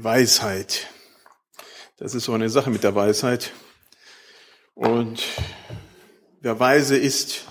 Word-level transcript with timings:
Weisheit. 0.00 0.86
Das 1.96 2.14
ist 2.14 2.24
so 2.24 2.32
eine 2.32 2.48
Sache 2.48 2.70
mit 2.70 2.84
der 2.84 2.94
Weisheit. 2.94 3.52
Und 4.74 5.24
wer 6.40 6.60
weise 6.60 6.96
ist, 6.96 7.46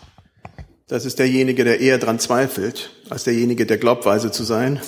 das 0.88 1.04
ist 1.04 1.20
derjenige, 1.20 1.66
der 1.66 1.82
eher 1.82 1.98
dran 1.98 2.20
zweifelt, 2.20 2.92
als 3.10 3.25
derjenige, 3.25 3.66
der 3.66 3.78
glaubt, 3.78 4.06
weise 4.06 4.32
zu 4.32 4.46
sein. 4.46 4.82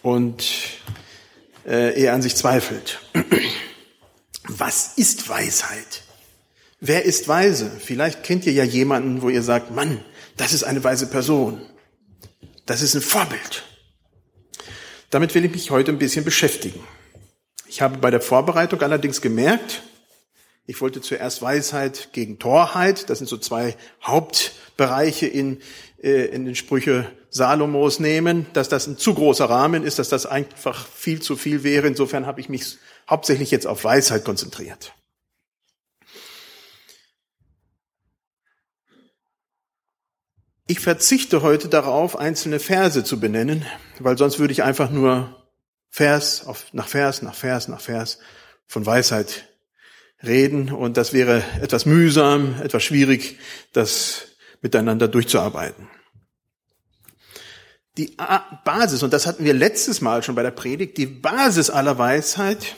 Und 0.00 0.48
äh, 1.66 2.00
eher 2.00 2.14
an 2.14 2.22
sich 2.22 2.36
zweifelt. 2.36 3.00
Was 4.44 4.96
ist 4.96 5.28
Weisheit? 5.28 6.04
Wer 6.80 7.04
ist 7.04 7.28
weise? 7.28 7.70
Vielleicht 7.70 8.22
kennt 8.22 8.46
ihr 8.46 8.54
ja 8.54 8.64
jemanden, 8.64 9.20
wo 9.20 9.28
ihr 9.28 9.42
sagt, 9.42 9.72
Mann, 9.72 10.02
das 10.38 10.54
ist 10.54 10.62
eine 10.62 10.82
weise 10.82 11.06
Person. 11.06 11.60
Das 12.70 12.82
ist 12.82 12.94
ein 12.94 13.00
Vorbild. 13.00 13.64
Damit 15.10 15.34
will 15.34 15.44
ich 15.44 15.50
mich 15.50 15.72
heute 15.72 15.90
ein 15.90 15.98
bisschen 15.98 16.24
beschäftigen. 16.24 16.78
Ich 17.66 17.82
habe 17.82 17.98
bei 17.98 18.12
der 18.12 18.20
Vorbereitung 18.20 18.80
allerdings 18.80 19.20
gemerkt, 19.20 19.82
ich 20.66 20.80
wollte 20.80 21.00
zuerst 21.00 21.42
Weisheit 21.42 22.10
gegen 22.12 22.38
Torheit, 22.38 23.10
das 23.10 23.18
sind 23.18 23.26
so 23.26 23.38
zwei 23.38 23.74
Hauptbereiche 24.04 25.26
in, 25.26 25.58
äh, 26.00 26.26
in 26.26 26.44
den 26.44 26.54
Sprüche 26.54 27.10
Salomos 27.28 27.98
nehmen, 27.98 28.46
dass 28.52 28.68
das 28.68 28.86
ein 28.86 28.96
zu 28.96 29.14
großer 29.14 29.46
Rahmen 29.46 29.82
ist, 29.82 29.98
dass 29.98 30.08
das 30.08 30.24
einfach 30.24 30.86
viel 30.86 31.20
zu 31.20 31.34
viel 31.34 31.64
wäre. 31.64 31.88
Insofern 31.88 32.24
habe 32.24 32.40
ich 32.40 32.48
mich 32.48 32.78
hauptsächlich 33.08 33.50
jetzt 33.50 33.66
auf 33.66 33.82
Weisheit 33.82 34.24
konzentriert. 34.24 34.94
Ich 40.70 40.78
verzichte 40.78 41.42
heute 41.42 41.66
darauf, 41.66 42.16
einzelne 42.16 42.60
Verse 42.60 43.02
zu 43.02 43.18
benennen, 43.18 43.66
weil 43.98 44.16
sonst 44.16 44.38
würde 44.38 44.52
ich 44.52 44.62
einfach 44.62 44.88
nur 44.88 45.50
Vers 45.88 46.46
auf, 46.46 46.72
nach 46.72 46.86
Vers, 46.86 47.22
nach 47.22 47.34
Vers, 47.34 47.66
nach 47.66 47.80
Vers 47.80 48.20
von 48.68 48.86
Weisheit 48.86 49.48
reden 50.22 50.70
und 50.70 50.96
das 50.96 51.12
wäre 51.12 51.42
etwas 51.60 51.86
mühsam, 51.86 52.54
etwas 52.62 52.84
schwierig, 52.84 53.40
das 53.72 54.28
miteinander 54.60 55.08
durchzuarbeiten. 55.08 55.88
Die 57.96 58.16
Basis, 58.64 59.02
und 59.02 59.12
das 59.12 59.26
hatten 59.26 59.44
wir 59.44 59.54
letztes 59.54 60.00
Mal 60.00 60.22
schon 60.22 60.36
bei 60.36 60.44
der 60.44 60.52
Predigt, 60.52 60.98
die 60.98 61.06
Basis 61.06 61.68
aller 61.68 61.98
Weisheit, 61.98 62.76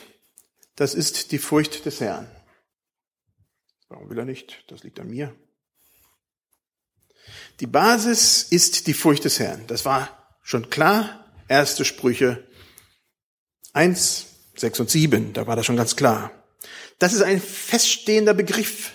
das 0.77 0.95
ist 0.95 1.31
die 1.31 1.39
Furcht 1.39 1.85
des 1.85 2.01
Herrn. 2.01 2.27
Warum 3.91 4.09
will 4.09 4.19
er 4.19 4.25
nicht? 4.25 4.65
Das 4.69 4.83
liegt 4.83 4.99
an 4.99 5.09
mir. 5.09 5.35
Die 7.63 7.69
Basis 7.69 8.43
ist 8.43 8.89
die 8.89 8.93
Furcht 8.93 9.25
des 9.25 9.39
Herrn. 9.39 9.63
Das 9.69 9.85
war 9.85 10.09
schon 10.43 10.69
klar. 10.69 11.25
Erste 11.47 11.85
Sprüche 11.85 12.43
1, 13.73 14.27
6 14.57 14.81
und 14.81 14.91
7, 14.91 15.33
da 15.33 15.47
war 15.47 15.55
das 15.55 15.65
schon 15.65 15.77
ganz 15.77 15.95
klar. 15.95 16.33
Das 16.99 17.13
ist 17.13 17.23
ein 17.23 17.41
feststehender 17.41 18.35
Begriff. 18.35 18.91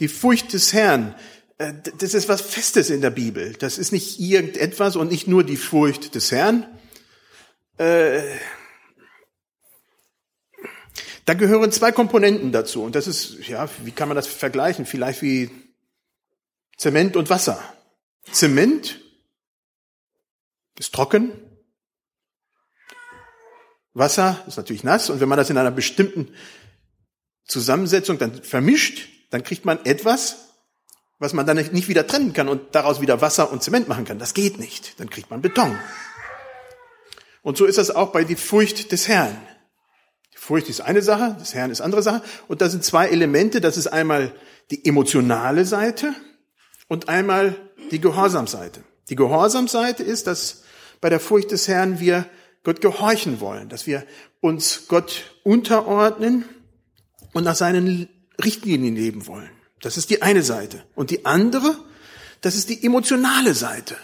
Die 0.00 0.08
Furcht 0.08 0.54
des 0.54 0.72
Herrn, 0.72 1.14
äh, 1.58 1.74
das 1.98 2.14
ist 2.14 2.26
was 2.26 2.40
Festes 2.40 2.88
in 2.88 3.02
der 3.02 3.10
Bibel. 3.10 3.52
Das 3.58 3.76
ist 3.76 3.92
nicht 3.92 4.18
irgendetwas 4.18 4.96
und 4.96 5.10
nicht 5.10 5.28
nur 5.28 5.44
die 5.44 5.58
Furcht 5.58 6.14
des 6.14 6.32
Herrn. 6.32 6.66
Äh, 7.76 8.22
da 11.26 11.34
gehören 11.34 11.70
zwei 11.70 11.92
Komponenten 11.92 12.50
dazu. 12.50 12.82
Und 12.82 12.94
das 12.94 13.06
ist, 13.06 13.46
ja, 13.46 13.68
wie 13.84 13.92
kann 13.92 14.08
man 14.08 14.16
das 14.16 14.26
vergleichen? 14.26 14.86
Vielleicht 14.86 15.20
wie 15.20 15.50
Zement 16.82 17.14
und 17.14 17.30
Wasser. 17.30 17.62
Zement 18.32 18.98
ist 20.76 20.92
trocken. 20.92 21.30
Wasser 23.94 24.42
ist 24.48 24.56
natürlich 24.56 24.82
nass. 24.82 25.08
Und 25.08 25.20
wenn 25.20 25.28
man 25.28 25.38
das 25.38 25.48
in 25.48 25.58
einer 25.58 25.70
bestimmten 25.70 26.34
Zusammensetzung 27.44 28.18
dann 28.18 28.42
vermischt, 28.42 29.08
dann 29.30 29.44
kriegt 29.44 29.64
man 29.64 29.84
etwas, 29.84 30.48
was 31.20 31.34
man 31.34 31.46
dann 31.46 31.58
nicht 31.58 31.86
wieder 31.86 32.04
trennen 32.04 32.32
kann 32.32 32.48
und 32.48 32.74
daraus 32.74 33.00
wieder 33.00 33.20
Wasser 33.20 33.52
und 33.52 33.62
Zement 33.62 33.86
machen 33.86 34.04
kann. 34.04 34.18
Das 34.18 34.34
geht 34.34 34.58
nicht. 34.58 34.98
Dann 34.98 35.08
kriegt 35.08 35.30
man 35.30 35.40
Beton. 35.40 35.78
Und 37.42 37.56
so 37.56 37.64
ist 37.64 37.78
das 37.78 37.92
auch 37.92 38.10
bei 38.10 38.24
die 38.24 38.34
Furcht 38.34 38.90
des 38.90 39.06
Herrn. 39.06 39.40
Die 40.34 40.38
Furcht 40.38 40.68
ist 40.68 40.80
eine 40.80 41.02
Sache, 41.02 41.36
des 41.40 41.54
Herrn 41.54 41.70
ist 41.70 41.80
andere 41.80 42.02
Sache. 42.02 42.24
Und 42.48 42.60
da 42.60 42.68
sind 42.68 42.82
zwei 42.82 43.06
Elemente. 43.06 43.60
Das 43.60 43.76
ist 43.76 43.86
einmal 43.86 44.34
die 44.72 44.84
emotionale 44.84 45.64
Seite 45.64 46.12
und 46.88 47.08
einmal 47.08 47.56
die 47.90 48.00
Gehorsamseite. 48.00 48.82
Die 49.08 49.16
Gehorsamseite 49.16 50.02
ist, 50.02 50.26
dass 50.26 50.62
bei 51.00 51.10
der 51.10 51.20
Furcht 51.20 51.50
des 51.50 51.68
Herrn 51.68 52.00
wir 52.00 52.26
Gott 52.62 52.80
gehorchen 52.80 53.40
wollen, 53.40 53.68
dass 53.68 53.86
wir 53.86 54.06
uns 54.40 54.86
Gott 54.88 55.34
unterordnen 55.42 56.44
und 57.32 57.44
nach 57.44 57.56
seinen 57.56 58.08
Richtlinien 58.42 58.94
leben 58.94 59.26
wollen. 59.26 59.50
Das 59.80 59.96
ist 59.96 60.10
die 60.10 60.22
eine 60.22 60.42
Seite. 60.42 60.84
Und 60.94 61.10
die 61.10 61.26
andere, 61.26 61.76
das 62.40 62.54
ist 62.54 62.68
die 62.68 62.84
emotionale 62.84 63.54
Seite. 63.54 63.96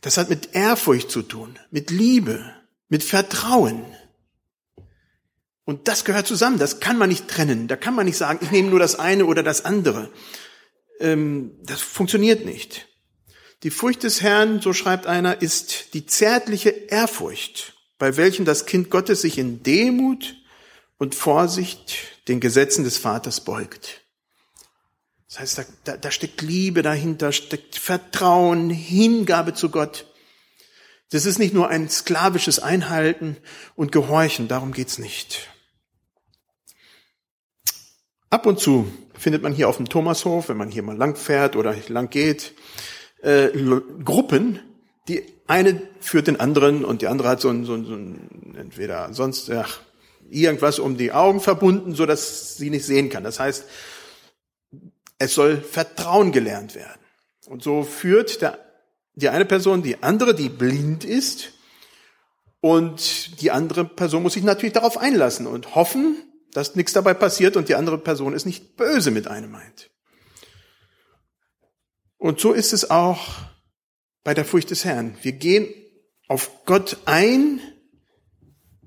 Das 0.00 0.16
hat 0.16 0.30
mit 0.30 0.54
Ehrfurcht 0.54 1.10
zu 1.10 1.22
tun, 1.22 1.58
mit 1.70 1.90
Liebe, 1.90 2.54
mit 2.88 3.02
Vertrauen. 3.02 3.84
Und 5.64 5.88
das 5.88 6.04
gehört 6.04 6.28
zusammen, 6.28 6.58
das 6.58 6.78
kann 6.78 6.96
man 6.96 7.08
nicht 7.08 7.26
trennen. 7.26 7.66
Da 7.66 7.74
kann 7.74 7.96
man 7.96 8.06
nicht 8.06 8.16
sagen, 8.16 8.38
ich 8.40 8.52
nehme 8.52 8.70
nur 8.70 8.78
das 8.78 8.96
eine 8.96 9.26
oder 9.26 9.42
das 9.42 9.64
andere 9.64 10.12
ähm, 11.00 11.52
das 11.62 11.80
funktioniert 11.80 12.44
nicht. 12.44 12.88
Die 13.62 13.70
Furcht 13.70 14.02
des 14.02 14.22
Herrn, 14.22 14.60
so 14.60 14.72
schreibt 14.72 15.06
einer, 15.06 15.40
ist 15.42 15.94
die 15.94 16.06
zärtliche 16.06 16.70
Ehrfurcht, 16.70 17.74
bei 17.98 18.16
welchen 18.16 18.44
das 18.44 18.66
Kind 18.66 18.90
Gottes 18.90 19.22
sich 19.22 19.38
in 19.38 19.62
Demut 19.62 20.36
und 20.98 21.14
Vorsicht 21.14 21.96
den 22.28 22.40
Gesetzen 22.40 22.84
des 22.84 22.98
Vaters 22.98 23.42
beugt. 23.42 24.02
Das 25.28 25.40
heißt, 25.40 25.58
da, 25.58 25.64
da, 25.84 25.96
da 25.96 26.10
steckt 26.10 26.42
Liebe 26.42 26.82
dahinter, 26.82 27.32
steckt 27.32 27.76
Vertrauen, 27.76 28.70
Hingabe 28.70 29.54
zu 29.54 29.70
Gott. 29.70 30.06
Das 31.10 31.24
ist 31.24 31.38
nicht 31.38 31.54
nur 31.54 31.68
ein 31.68 31.88
sklavisches 31.88 32.58
Einhalten 32.58 33.36
und 33.74 33.92
Gehorchen, 33.92 34.48
darum 34.48 34.72
geht's 34.72 34.98
nicht. 34.98 35.48
Ab 38.36 38.44
und 38.44 38.60
zu 38.60 38.86
findet 39.14 39.42
man 39.42 39.54
hier 39.54 39.66
auf 39.66 39.78
dem 39.78 39.88
Thomashof, 39.88 40.50
wenn 40.50 40.58
man 40.58 40.70
hier 40.70 40.82
mal 40.82 40.94
lang 40.94 41.16
fährt 41.16 41.56
oder 41.56 41.74
lang 41.88 42.10
geht, 42.10 42.52
äh, 43.22 43.48
Gruppen, 44.04 44.60
die 45.08 45.24
eine 45.46 45.80
führt 46.00 46.26
den 46.26 46.38
anderen 46.38 46.84
und 46.84 47.00
die 47.00 47.06
andere 47.06 47.30
hat 47.30 47.40
so 47.40 47.48
ein, 47.48 47.64
so 47.64 47.72
ein, 47.72 47.86
so 47.86 47.94
ein 47.94 48.54
entweder 48.58 49.14
sonst 49.14 49.48
ach, 49.48 49.80
irgendwas 50.28 50.78
um 50.78 50.98
die 50.98 51.12
Augen 51.12 51.40
verbunden, 51.40 51.94
so 51.94 52.04
dass 52.04 52.58
sie 52.58 52.68
nicht 52.68 52.84
sehen 52.84 53.08
kann. 53.08 53.24
Das 53.24 53.40
heißt, 53.40 53.64
es 55.18 55.34
soll 55.34 55.56
Vertrauen 55.56 56.30
gelernt 56.30 56.74
werden. 56.74 57.00
Und 57.46 57.62
so 57.62 57.84
führt 57.84 58.42
der, 58.42 58.58
die 59.14 59.30
eine 59.30 59.46
Person 59.46 59.82
die 59.82 60.02
andere, 60.02 60.34
die 60.34 60.50
blind 60.50 61.06
ist, 61.06 61.54
und 62.60 63.40
die 63.40 63.50
andere 63.50 63.86
Person 63.86 64.22
muss 64.22 64.34
sich 64.34 64.44
natürlich 64.44 64.74
darauf 64.74 64.98
einlassen 64.98 65.46
und 65.46 65.74
hoffen, 65.74 66.16
dass 66.56 66.74
nichts 66.74 66.94
dabei 66.94 67.12
passiert 67.12 67.54
und 67.58 67.68
die 67.68 67.74
andere 67.74 67.98
Person 67.98 68.32
es 68.32 68.46
nicht 68.46 68.76
böse 68.76 69.10
mit 69.10 69.28
einem 69.28 69.50
meint. 69.50 69.90
Und 72.16 72.40
so 72.40 72.54
ist 72.54 72.72
es 72.72 72.90
auch 72.90 73.28
bei 74.24 74.32
der 74.32 74.46
Furcht 74.46 74.70
des 74.70 74.86
Herrn. 74.86 75.18
Wir 75.20 75.32
gehen 75.32 75.68
auf 76.28 76.64
Gott 76.64 76.96
ein, 77.04 77.60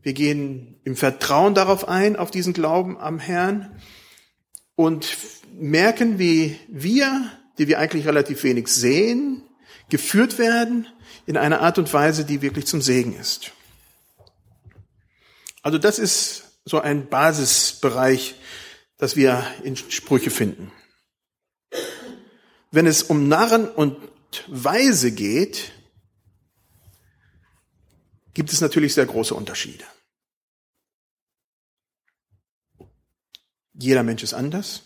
wir 0.02 0.14
gehen 0.14 0.82
im 0.84 0.96
Vertrauen 0.96 1.54
darauf 1.54 1.88
ein, 1.88 2.16
auf 2.16 2.32
diesen 2.32 2.54
Glauben 2.54 2.98
am 2.98 3.20
Herrn 3.20 3.80
und 4.74 5.16
merken, 5.54 6.18
wie 6.18 6.58
wir, 6.70 7.32
die 7.60 7.68
wir 7.68 7.78
eigentlich 7.78 8.08
relativ 8.08 8.44
wenig 8.44 8.70
sehen, 8.70 9.44
geführt 9.90 10.40
werden 10.40 10.88
in 11.28 11.38
einer 11.38 11.62
Art 11.62 11.78
und 11.78 11.94
Weise, 11.94 12.26
die 12.26 12.42
wirklich 12.42 12.66
zum 12.66 12.82
Segen 12.82 13.16
ist. 13.16 13.52
Also 15.62 15.78
das 15.78 16.00
ist 16.00 16.49
so 16.66 16.80
ein 16.80 17.10
Basisbereich, 17.10 18.36
das 18.98 19.16
wir 19.16 19.46
in 19.64 19.76
Sprüche 19.76 20.30
finden. 20.30 20.72
Wenn 22.72 22.86
es 22.86 23.04
um 23.04 23.28
Narren 23.28 23.68
und 23.68 23.98
Weise 24.48 25.12
geht, 25.12 25.72
gibt 28.34 28.54
es 28.54 28.62
natürlich 28.62 28.94
sehr 28.94 29.06
große 29.06 29.34
Unterschiede. 29.34 29.86
Jeder 33.74 34.04
Mensch 34.04 34.24
ist 34.24 34.34
anders. 34.34 34.84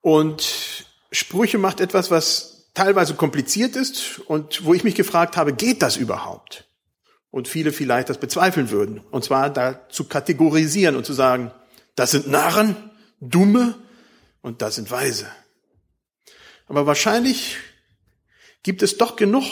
Und 0.00 0.86
Sprüche 1.10 1.58
macht 1.58 1.80
etwas, 1.80 2.10
was 2.10 2.70
teilweise 2.74 3.14
kompliziert 3.14 3.76
ist 3.76 4.18
und 4.18 4.64
wo 4.64 4.74
ich 4.74 4.84
mich 4.84 4.94
gefragt 4.94 5.36
habe, 5.36 5.54
geht 5.54 5.80
das 5.80 5.96
überhaupt? 5.96 6.68
Und 7.34 7.48
viele 7.48 7.72
vielleicht 7.72 8.10
das 8.10 8.18
bezweifeln 8.18 8.70
würden. 8.70 9.00
Und 9.10 9.24
zwar 9.24 9.50
da 9.50 9.88
zu 9.88 10.04
kategorisieren 10.04 10.94
und 10.94 11.04
zu 11.04 11.12
sagen, 11.12 11.50
das 11.96 12.12
sind 12.12 12.28
Narren, 12.28 12.76
Dumme 13.18 13.74
und 14.40 14.62
das 14.62 14.76
sind 14.76 14.88
Weise. 14.92 15.26
Aber 16.68 16.86
wahrscheinlich 16.86 17.56
gibt 18.62 18.84
es 18.84 18.98
doch 18.98 19.16
genug 19.16 19.42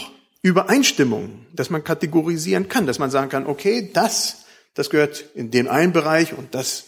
Übereinstimmungen, 0.42 1.44
dass 1.52 1.70
man 1.70 1.82
kategorisieren 1.82 2.68
kann, 2.68 2.86
dass 2.86 3.00
man 3.00 3.10
sagen 3.10 3.30
kann, 3.30 3.48
okay, 3.48 3.90
das, 3.92 4.44
das 4.74 4.88
gehört 4.88 5.24
in 5.34 5.50
den 5.50 5.66
einen 5.66 5.92
Bereich 5.92 6.34
und 6.34 6.54
das 6.54 6.84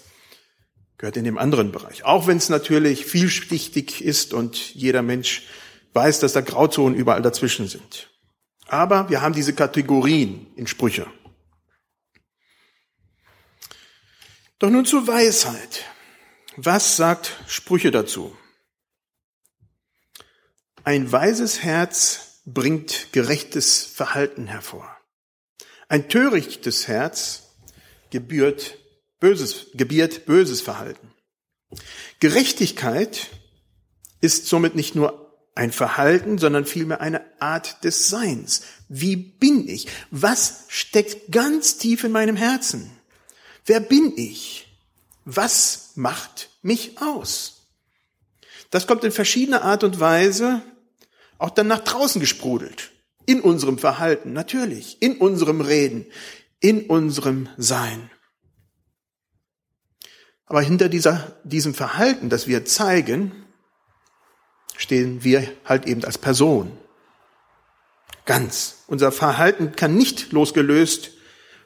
gehört 0.99 1.17
in 1.17 1.25
dem 1.25 1.39
anderen 1.39 1.73
Bereich. 1.73 2.05
Auch 2.05 2.29
wenn 2.29 2.37
es 2.37 2.51
natürlich 2.51 3.05
vielschichtig 3.05 4.01
ist 4.05 4.33
und 4.33 4.73
jeder 4.77 5.03
Mensch 5.03 5.43
weiß, 5.93 6.21
dass 6.21 6.35
da 6.35 6.41
Grauzonen 6.41 6.97
überall 6.97 7.21
dazwischen 7.21 7.67
sind. 7.67 8.14
Aber 8.75 9.09
wir 9.09 9.23
haben 9.23 9.35
diese 9.35 9.55
Kategorien 9.55 10.53
in 10.57 10.67
Sprüche. 10.67 11.07
Doch 14.59 14.69
nun 14.69 14.85
zur 14.85 15.07
Weisheit. 15.07 15.85
Was 16.57 16.97
sagt 16.97 17.37
Sprüche 17.47 17.93
dazu? 17.93 18.37
Ein 20.83 21.13
weises 21.13 21.63
Herz 21.63 22.41
bringt 22.47 23.13
gerechtes 23.13 23.85
Verhalten 23.85 24.49
hervor. 24.49 24.91
Ein 25.89 26.09
törichtes 26.09 26.89
Herz 26.89 27.55
gebührt 28.11 28.77
böses, 29.21 29.69
gebiert 29.75 30.27
böses 30.27 30.63
Verhalten. 30.63 31.15
Gerechtigkeit 32.19 33.29
ist 34.21 34.47
somit 34.47 34.75
nicht 34.75 34.97
nur 34.97 35.24
ein 35.55 35.73
Verhalten, 35.73 36.39
sondern 36.39 36.67
vielmehr 36.67 37.01
eine 37.01 37.23
Art 37.41 37.85
des 37.85 38.09
Seins. 38.09 38.63
Wie 38.89 39.17
bin 39.17 39.69
ich? 39.69 39.87
Was 40.11 40.65
steckt 40.69 41.31
ganz 41.31 41.79
tief 41.79 42.05
in 42.05 42.13
meinem 42.13 42.37
Herzen? 42.37 42.91
Wer 43.67 43.81
bin 43.81 44.13
ich? 44.17 44.69
Was 45.25 45.93
macht 45.95 46.51
mich 46.63 47.01
aus? 47.01 47.67
Das 48.71 48.87
kommt 48.87 49.05
in 49.05 49.13
verschiedener 49.13 49.63
Art 49.63 49.85
und 49.85 50.01
Weise 50.01 50.63
auch 51.39 51.51
dann 51.51 51.69
nach 51.69 51.81
draußen 51.81 52.21
gesprudelt. 52.21 52.91
In 53.27 53.41
unserem 53.41 53.79
Verhalten, 53.79 54.33
natürlich. 54.33 55.01
In 55.01 55.17
unserem 55.17 55.61
Reden. 55.61 56.07
In 56.61 56.87
unserem 56.87 57.49
Sein. 57.57 58.11
Aber 60.47 60.61
hinter 60.61 60.89
dieser, 60.89 61.41
diesem 61.45 61.75
Verhalten, 61.75 62.29
das 62.29 62.47
wir 62.47 62.65
zeigen, 62.65 63.44
stehen 64.77 65.25
wir 65.25 65.49
halt 65.65 65.87
eben 65.87 66.05
als 66.05 66.19
Person. 66.19 66.77
Ganz. 68.27 68.85
Unser 68.87 69.13
Verhalten 69.13 69.77
kann 69.77 69.97
nicht 69.97 70.33
losgelöst 70.33 71.11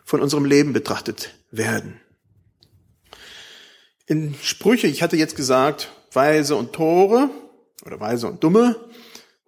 von 0.04 0.20
unserem 0.20 0.44
Leben 0.44 0.72
betrachtet 0.72 1.34
werden. 1.50 2.00
In 4.06 4.34
Sprüche, 4.42 4.86
ich 4.86 5.02
hatte 5.02 5.16
jetzt 5.16 5.36
gesagt, 5.36 5.92
Weise 6.12 6.56
und 6.56 6.72
Tore 6.72 7.30
oder 7.84 8.00
Weise 8.00 8.26
und 8.26 8.42
Dumme, 8.42 8.76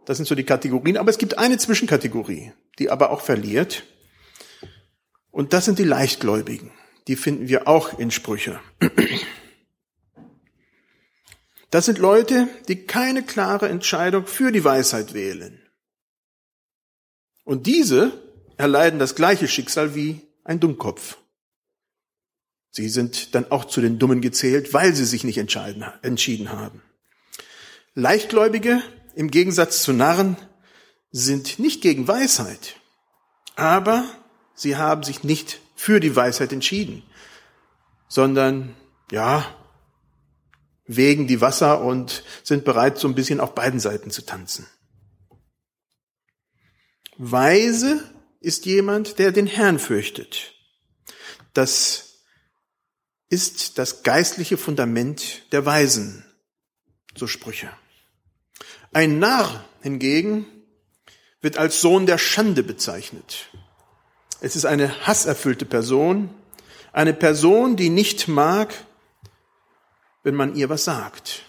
das 0.04 0.18
sind 0.18 0.26
so 0.26 0.34
die 0.34 0.44
Kategorien, 0.44 0.96
aber 0.96 1.10
es 1.10 1.18
gibt 1.18 1.38
eine 1.38 1.58
Zwischenkategorie, 1.58 2.52
die 2.78 2.90
aber 2.90 3.10
auch 3.10 3.20
verliert. 3.20 3.84
Und 5.30 5.52
das 5.52 5.64
sind 5.64 5.78
die 5.78 5.84
Leichtgläubigen. 5.84 6.72
Die 7.08 7.16
finden 7.16 7.48
wir 7.48 7.68
auch 7.68 7.98
in 7.98 8.10
Sprüche. 8.10 8.60
Das 11.70 11.86
sind 11.86 11.98
Leute, 11.98 12.48
die 12.68 12.84
keine 12.84 13.22
klare 13.22 13.68
Entscheidung 13.68 14.26
für 14.26 14.50
die 14.50 14.64
Weisheit 14.64 15.14
wählen. 15.14 15.60
Und 17.44 17.66
diese 17.66 18.12
erleiden 18.56 18.98
das 18.98 19.14
gleiche 19.14 19.48
Schicksal 19.48 19.94
wie 19.94 20.20
ein 20.44 20.60
Dummkopf. 20.60 21.16
Sie 22.70 22.88
sind 22.88 23.34
dann 23.34 23.50
auch 23.50 23.64
zu 23.64 23.80
den 23.80 23.98
Dummen 23.98 24.20
gezählt, 24.20 24.74
weil 24.74 24.94
sie 24.94 25.04
sich 25.04 25.24
nicht 25.24 25.38
entschieden 25.38 26.52
haben. 26.52 26.82
Leichtgläubige, 27.94 28.82
im 29.14 29.30
Gegensatz 29.30 29.82
zu 29.82 29.92
Narren, 29.92 30.36
sind 31.10 31.58
nicht 31.58 31.82
gegen 31.82 32.06
Weisheit, 32.06 32.76
aber 33.56 34.04
sie 34.54 34.76
haben 34.76 35.02
sich 35.02 35.24
nicht 35.24 35.60
für 35.74 35.98
die 35.98 36.14
Weisheit 36.14 36.52
entschieden, 36.52 37.02
sondern, 38.06 38.76
ja, 39.10 39.44
wägen 40.96 41.28
die 41.28 41.40
Wasser 41.40 41.82
und 41.82 42.24
sind 42.42 42.64
bereit, 42.64 42.98
so 42.98 43.06
ein 43.06 43.14
bisschen 43.14 43.38
auf 43.38 43.54
beiden 43.54 43.78
Seiten 43.78 44.10
zu 44.10 44.22
tanzen. 44.22 44.66
Weise 47.16 48.02
ist 48.40 48.66
jemand, 48.66 49.18
der 49.18 49.30
den 49.30 49.46
Herrn 49.46 49.78
fürchtet. 49.78 50.54
Das 51.52 52.22
ist 53.28 53.78
das 53.78 54.02
geistliche 54.02 54.56
Fundament 54.56 55.52
der 55.52 55.64
Weisen, 55.64 56.24
so 57.14 57.28
Sprüche. 57.28 57.70
Ein 58.92 59.20
Narr 59.20 59.64
hingegen 59.82 60.46
wird 61.40 61.56
als 61.56 61.80
Sohn 61.80 62.06
der 62.06 62.18
Schande 62.18 62.64
bezeichnet. 62.64 63.50
Es 64.40 64.56
ist 64.56 64.64
eine 64.64 65.06
hasserfüllte 65.06 65.66
Person, 65.66 66.30
eine 66.92 67.14
Person, 67.14 67.76
die 67.76 67.90
nicht 67.90 68.26
mag, 68.26 68.74
wenn 70.22 70.34
man 70.34 70.54
ihr 70.54 70.68
was 70.68 70.84
sagt. 70.84 71.42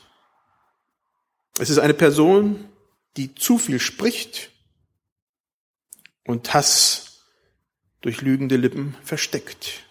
Es 1.59 1.69
ist 1.69 1.79
eine 1.79 1.93
Person, 1.93 2.69
die 3.17 3.35
zu 3.35 3.57
viel 3.57 3.79
spricht 3.79 4.51
und 6.25 6.53
Hass 6.53 7.25
durch 8.01 8.21
lügende 8.21 8.55
Lippen 8.55 8.95
versteckt. 9.03 9.83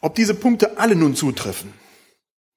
Ob 0.00 0.14
diese 0.14 0.34
Punkte 0.34 0.78
alle 0.78 0.94
nun 0.94 1.16
zutreffen, 1.16 1.72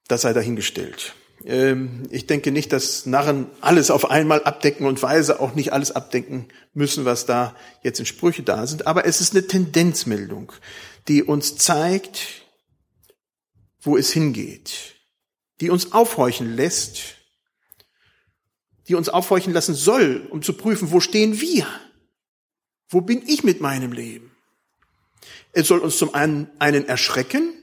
das 0.08 0.22
sei 0.22 0.34
dahingestellt. 0.34 1.16
Ähm, 1.46 2.04
ich 2.10 2.28
denke 2.28 2.52
nicht, 2.52 2.74
dass 2.74 3.06
Narren 3.06 3.48
alles 3.62 3.92
auf 3.92 4.10
einmal 4.10 4.44
abdecken 4.44 4.86
und 4.86 5.02
Weise 5.02 5.40
auch 5.40 5.56
nicht 5.56 5.72
alles 5.72 5.92
abdecken 5.92 6.48
müssen, 6.74 7.06
was 7.06 7.26
da 7.26 7.56
jetzt 7.82 8.00
in 8.00 8.06
Sprüche 8.06 8.44
da 8.44 8.68
sind. 8.68 8.88
Aber 8.88 9.06
es 9.06 9.22
ist 9.22 9.34
eine 9.34 9.48
Tendenzmeldung, 9.48 10.52
die 11.08 11.24
uns 11.24 11.56
zeigt, 11.56 12.44
wo 13.82 13.98
es 13.98 14.12
hingeht, 14.12 14.96
die 15.62 15.70
uns 15.70 15.92
aufhorchen 15.92 16.56
lässt, 16.56 17.16
die 18.88 18.96
uns 18.96 19.10
aufhorchen 19.10 19.54
lassen 19.54 19.76
soll, 19.76 20.28
um 20.32 20.42
zu 20.42 20.54
prüfen, 20.54 20.92
wo 20.92 21.00
stehen 21.00 21.40
wir? 21.40 21.68
Wo 22.88 23.02
bin 23.02 23.24
ich 23.28 23.44
mit 23.44 23.62
meinem 23.62 23.92
Leben? 23.92 24.36
Es 25.52 25.68
soll 25.68 25.80
uns 25.80 25.98
zum 25.98 26.14
einen, 26.14 26.50
einen 26.60 26.88
erschrecken, 26.88 27.54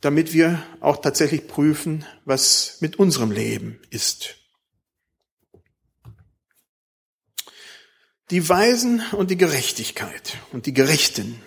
damit 0.00 0.32
wir 0.32 0.62
auch 0.80 0.98
tatsächlich 0.98 1.48
prüfen, 1.48 2.04
was 2.24 2.80
mit 2.80 2.98
unserem 2.98 3.30
Leben 3.32 3.80
ist. 3.90 4.36
Die 8.30 8.48
Weisen 8.48 9.02
und 9.12 9.30
die 9.30 9.36
Gerechtigkeit 9.36 10.38
und 10.52 10.66
die 10.66 10.72
Gerechten. 10.72 11.40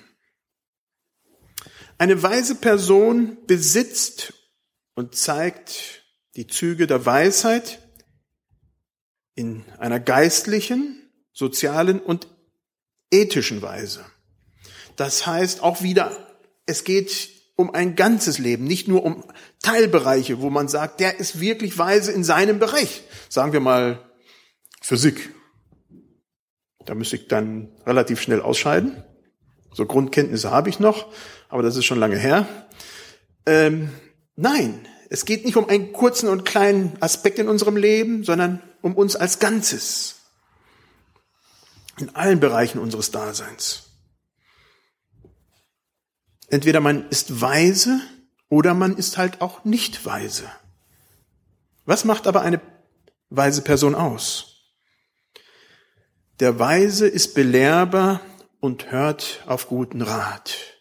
Eine 1.99 2.23
weise 2.23 2.55
Person 2.55 3.37
besitzt 3.45 4.33
und 4.95 5.15
zeigt 5.15 6.05
die 6.37 6.47
Züge 6.47 6.87
der 6.87 7.05
Weisheit 7.05 7.79
in 9.35 9.65
einer 9.77 9.99
geistlichen, 9.99 11.11
sozialen 11.33 11.99
und 11.99 12.27
ethischen 13.11 13.61
Weise. 13.61 14.05
Das 14.95 15.27
heißt 15.27 15.61
auch 15.61 15.81
wieder, 15.81 16.17
es 16.65 16.85
geht 16.85 17.31
um 17.57 17.73
ein 17.73 17.97
ganzes 17.97 18.37
Leben, 18.37 18.63
nicht 18.63 18.87
nur 18.87 19.03
um 19.03 19.25
Teilbereiche, 19.61 20.39
wo 20.39 20.49
man 20.49 20.69
sagt, 20.69 21.01
der 21.01 21.19
ist 21.19 21.41
wirklich 21.41 21.77
weise 21.77 22.13
in 22.13 22.23
seinem 22.23 22.59
Bereich. 22.59 23.03
Sagen 23.27 23.51
wir 23.51 23.59
mal 23.59 24.09
Physik. 24.81 25.35
Da 26.85 26.95
müsste 26.95 27.17
ich 27.17 27.27
dann 27.27 27.73
relativ 27.85 28.21
schnell 28.21 28.39
ausscheiden. 28.39 29.03
So 29.73 29.85
Grundkenntnisse 29.85 30.49
habe 30.49 30.69
ich 30.69 30.79
noch, 30.79 31.11
aber 31.49 31.63
das 31.63 31.75
ist 31.75 31.85
schon 31.85 31.99
lange 31.99 32.17
her. 32.17 32.47
Ähm, 33.45 33.89
nein, 34.35 34.87
es 35.09 35.25
geht 35.25 35.43
nicht 35.43 35.57
um 35.57 35.67
einen 35.67 35.91
kurzen 35.91 36.29
und 36.29 36.45
kleinen 36.45 36.95
Aspekt 37.01 37.39
in 37.39 37.49
unserem 37.49 37.75
Leben, 37.75 38.23
sondern 38.23 38.61
um 38.81 38.95
uns 38.95 39.15
als 39.15 39.39
Ganzes. 39.39 40.15
In 41.99 42.15
allen 42.15 42.39
Bereichen 42.39 42.79
unseres 42.79 43.11
Daseins. 43.11 43.89
Entweder 46.47 46.79
man 46.79 47.09
ist 47.09 47.41
weise 47.41 47.99
oder 48.47 48.73
man 48.73 48.95
ist 48.95 49.17
halt 49.17 49.41
auch 49.41 49.65
nicht 49.65 50.05
weise. 50.05 50.49
Was 51.85 52.05
macht 52.05 52.27
aber 52.27 52.41
eine 52.41 52.61
weise 53.29 53.63
Person 53.63 53.95
aus? 53.95 54.45
Der 56.39 56.57
Weise 56.57 57.07
ist 57.07 57.33
belehrbar 57.33 58.21
und 58.59 58.91
hört 58.91 59.43
auf 59.45 59.67
guten 59.67 60.01
Rat. 60.01 60.78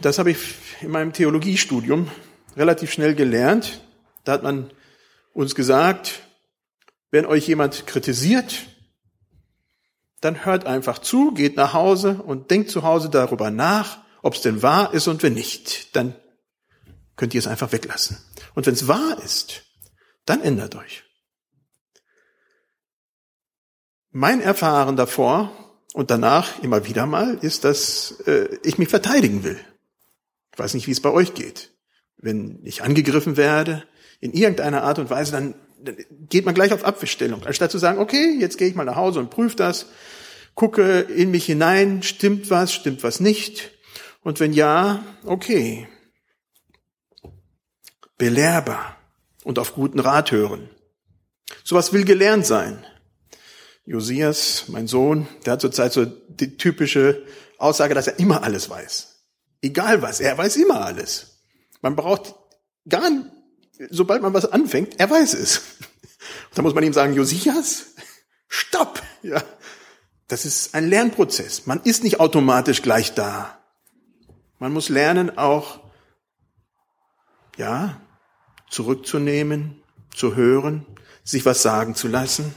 Das 0.00 0.18
habe 0.18 0.30
ich 0.30 0.38
in 0.80 0.90
meinem 0.90 1.12
Theologiestudium 1.12 2.10
relativ 2.56 2.92
schnell 2.92 3.14
gelernt. 3.14 3.80
Da 4.24 4.32
hat 4.32 4.42
man 4.42 4.70
uns 5.32 5.54
gesagt, 5.54 6.20
wenn 7.10 7.26
euch 7.26 7.46
jemand 7.46 7.86
kritisiert, 7.86 8.66
dann 10.20 10.44
hört 10.44 10.66
einfach 10.66 10.98
zu, 10.98 11.32
geht 11.32 11.56
nach 11.56 11.72
Hause 11.72 12.22
und 12.22 12.50
denkt 12.50 12.70
zu 12.70 12.82
Hause 12.82 13.08
darüber 13.08 13.50
nach, 13.50 13.98
ob 14.22 14.34
es 14.34 14.42
denn 14.42 14.62
wahr 14.62 14.92
ist 14.92 15.06
und 15.06 15.22
wenn 15.22 15.34
nicht, 15.34 15.94
dann 15.94 16.14
könnt 17.16 17.34
ihr 17.34 17.38
es 17.38 17.46
einfach 17.46 17.72
weglassen. 17.72 18.18
Und 18.54 18.66
wenn 18.66 18.74
es 18.74 18.88
wahr 18.88 19.22
ist, 19.24 19.62
dann 20.24 20.42
ändert 20.42 20.74
euch. 20.74 21.04
Mein 24.10 24.40
Erfahren 24.40 24.96
davor 24.96 25.52
und 25.98 26.12
danach 26.12 26.62
immer 26.62 26.86
wieder 26.86 27.06
mal 27.06 27.38
ist, 27.42 27.64
dass 27.64 28.20
äh, 28.24 28.56
ich 28.62 28.78
mich 28.78 28.88
verteidigen 28.88 29.42
will. 29.42 29.58
Ich 30.52 30.58
weiß 30.60 30.74
nicht, 30.74 30.86
wie 30.86 30.92
es 30.92 31.00
bei 31.00 31.10
euch 31.10 31.34
geht. 31.34 31.72
Wenn 32.16 32.60
ich 32.62 32.84
angegriffen 32.84 33.36
werde, 33.36 33.82
in 34.20 34.32
irgendeiner 34.32 34.84
Art 34.84 35.00
und 35.00 35.10
Weise, 35.10 35.32
dann, 35.32 35.56
dann 35.82 35.96
geht 36.28 36.44
man 36.44 36.54
gleich 36.54 36.72
auf 36.72 36.84
Abwehrstellung. 36.84 37.44
Anstatt 37.44 37.72
zu 37.72 37.78
sagen, 37.78 37.98
okay, 37.98 38.36
jetzt 38.38 38.58
gehe 38.58 38.68
ich 38.68 38.76
mal 38.76 38.84
nach 38.84 38.94
Hause 38.94 39.18
und 39.18 39.30
prüfe 39.30 39.56
das, 39.56 39.86
gucke 40.54 41.00
in 41.00 41.32
mich 41.32 41.46
hinein, 41.46 42.04
stimmt 42.04 42.48
was, 42.48 42.72
stimmt 42.72 43.02
was 43.02 43.18
nicht. 43.18 43.72
Und 44.22 44.38
wenn 44.38 44.52
ja, 44.52 45.04
okay. 45.24 45.88
Belehrbar 48.18 48.98
und 49.42 49.58
auf 49.58 49.74
guten 49.74 49.98
Rat 49.98 50.30
hören. 50.30 50.70
Sowas 51.64 51.92
will 51.92 52.04
gelernt 52.04 52.46
sein. 52.46 52.86
Josias, 53.88 54.64
mein 54.68 54.86
Sohn, 54.86 55.26
der 55.46 55.54
hat 55.54 55.62
zurzeit 55.62 55.94
so 55.94 56.04
die 56.04 56.58
typische 56.58 57.24
Aussage, 57.56 57.94
dass 57.94 58.06
er 58.06 58.18
immer 58.18 58.42
alles 58.42 58.68
weiß. 58.68 59.24
Egal 59.62 60.02
was, 60.02 60.20
er 60.20 60.36
weiß 60.36 60.56
immer 60.56 60.82
alles. 60.82 61.38
Man 61.80 61.96
braucht 61.96 62.34
gar 62.86 63.10
sobald 63.88 64.20
man 64.20 64.34
was 64.34 64.44
anfängt, 64.44 65.00
er 65.00 65.10
weiß 65.10 65.34
es. 65.34 65.62
Da 66.54 66.62
muss 66.62 66.74
man 66.74 66.84
ihm 66.84 66.92
sagen, 66.92 67.14
Josias, 67.14 67.94
stopp! 68.48 69.02
Ja. 69.22 69.42
Das 70.28 70.44
ist 70.44 70.74
ein 70.74 70.88
Lernprozess. 70.88 71.66
Man 71.66 71.80
ist 71.82 72.04
nicht 72.04 72.20
automatisch 72.20 72.82
gleich 72.82 73.14
da. 73.14 73.58
Man 74.58 74.72
muss 74.72 74.90
lernen, 74.90 75.38
auch, 75.38 75.80
ja, 77.56 78.00
zurückzunehmen, 78.68 79.82
zu 80.14 80.36
hören, 80.36 80.84
sich 81.24 81.46
was 81.46 81.62
sagen 81.62 81.94
zu 81.94 82.08
lassen 82.08 82.54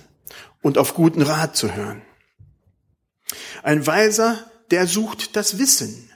und 0.62 0.78
auf 0.78 0.94
guten 0.94 1.22
Rat 1.22 1.56
zu 1.56 1.74
hören. 1.74 2.02
Ein 3.64 3.86
Weiser, 3.86 4.52
der 4.70 4.88
sucht 4.88 5.36
das 5.36 5.58
Wissen. 5.58 6.12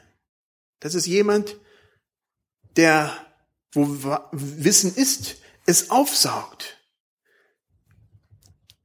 Das 0.80 0.96
ist 0.96 1.06
jemand, 1.06 1.58
der, 2.76 3.12
wo 3.72 3.88
Wissen 4.32 4.94
ist, 4.96 5.38
es 5.66 5.90
aufsaugt. 5.90 6.78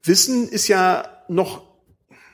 Wissen 0.03 0.49
ist 0.49 0.69
ja 0.69 1.25
noch 1.29 1.63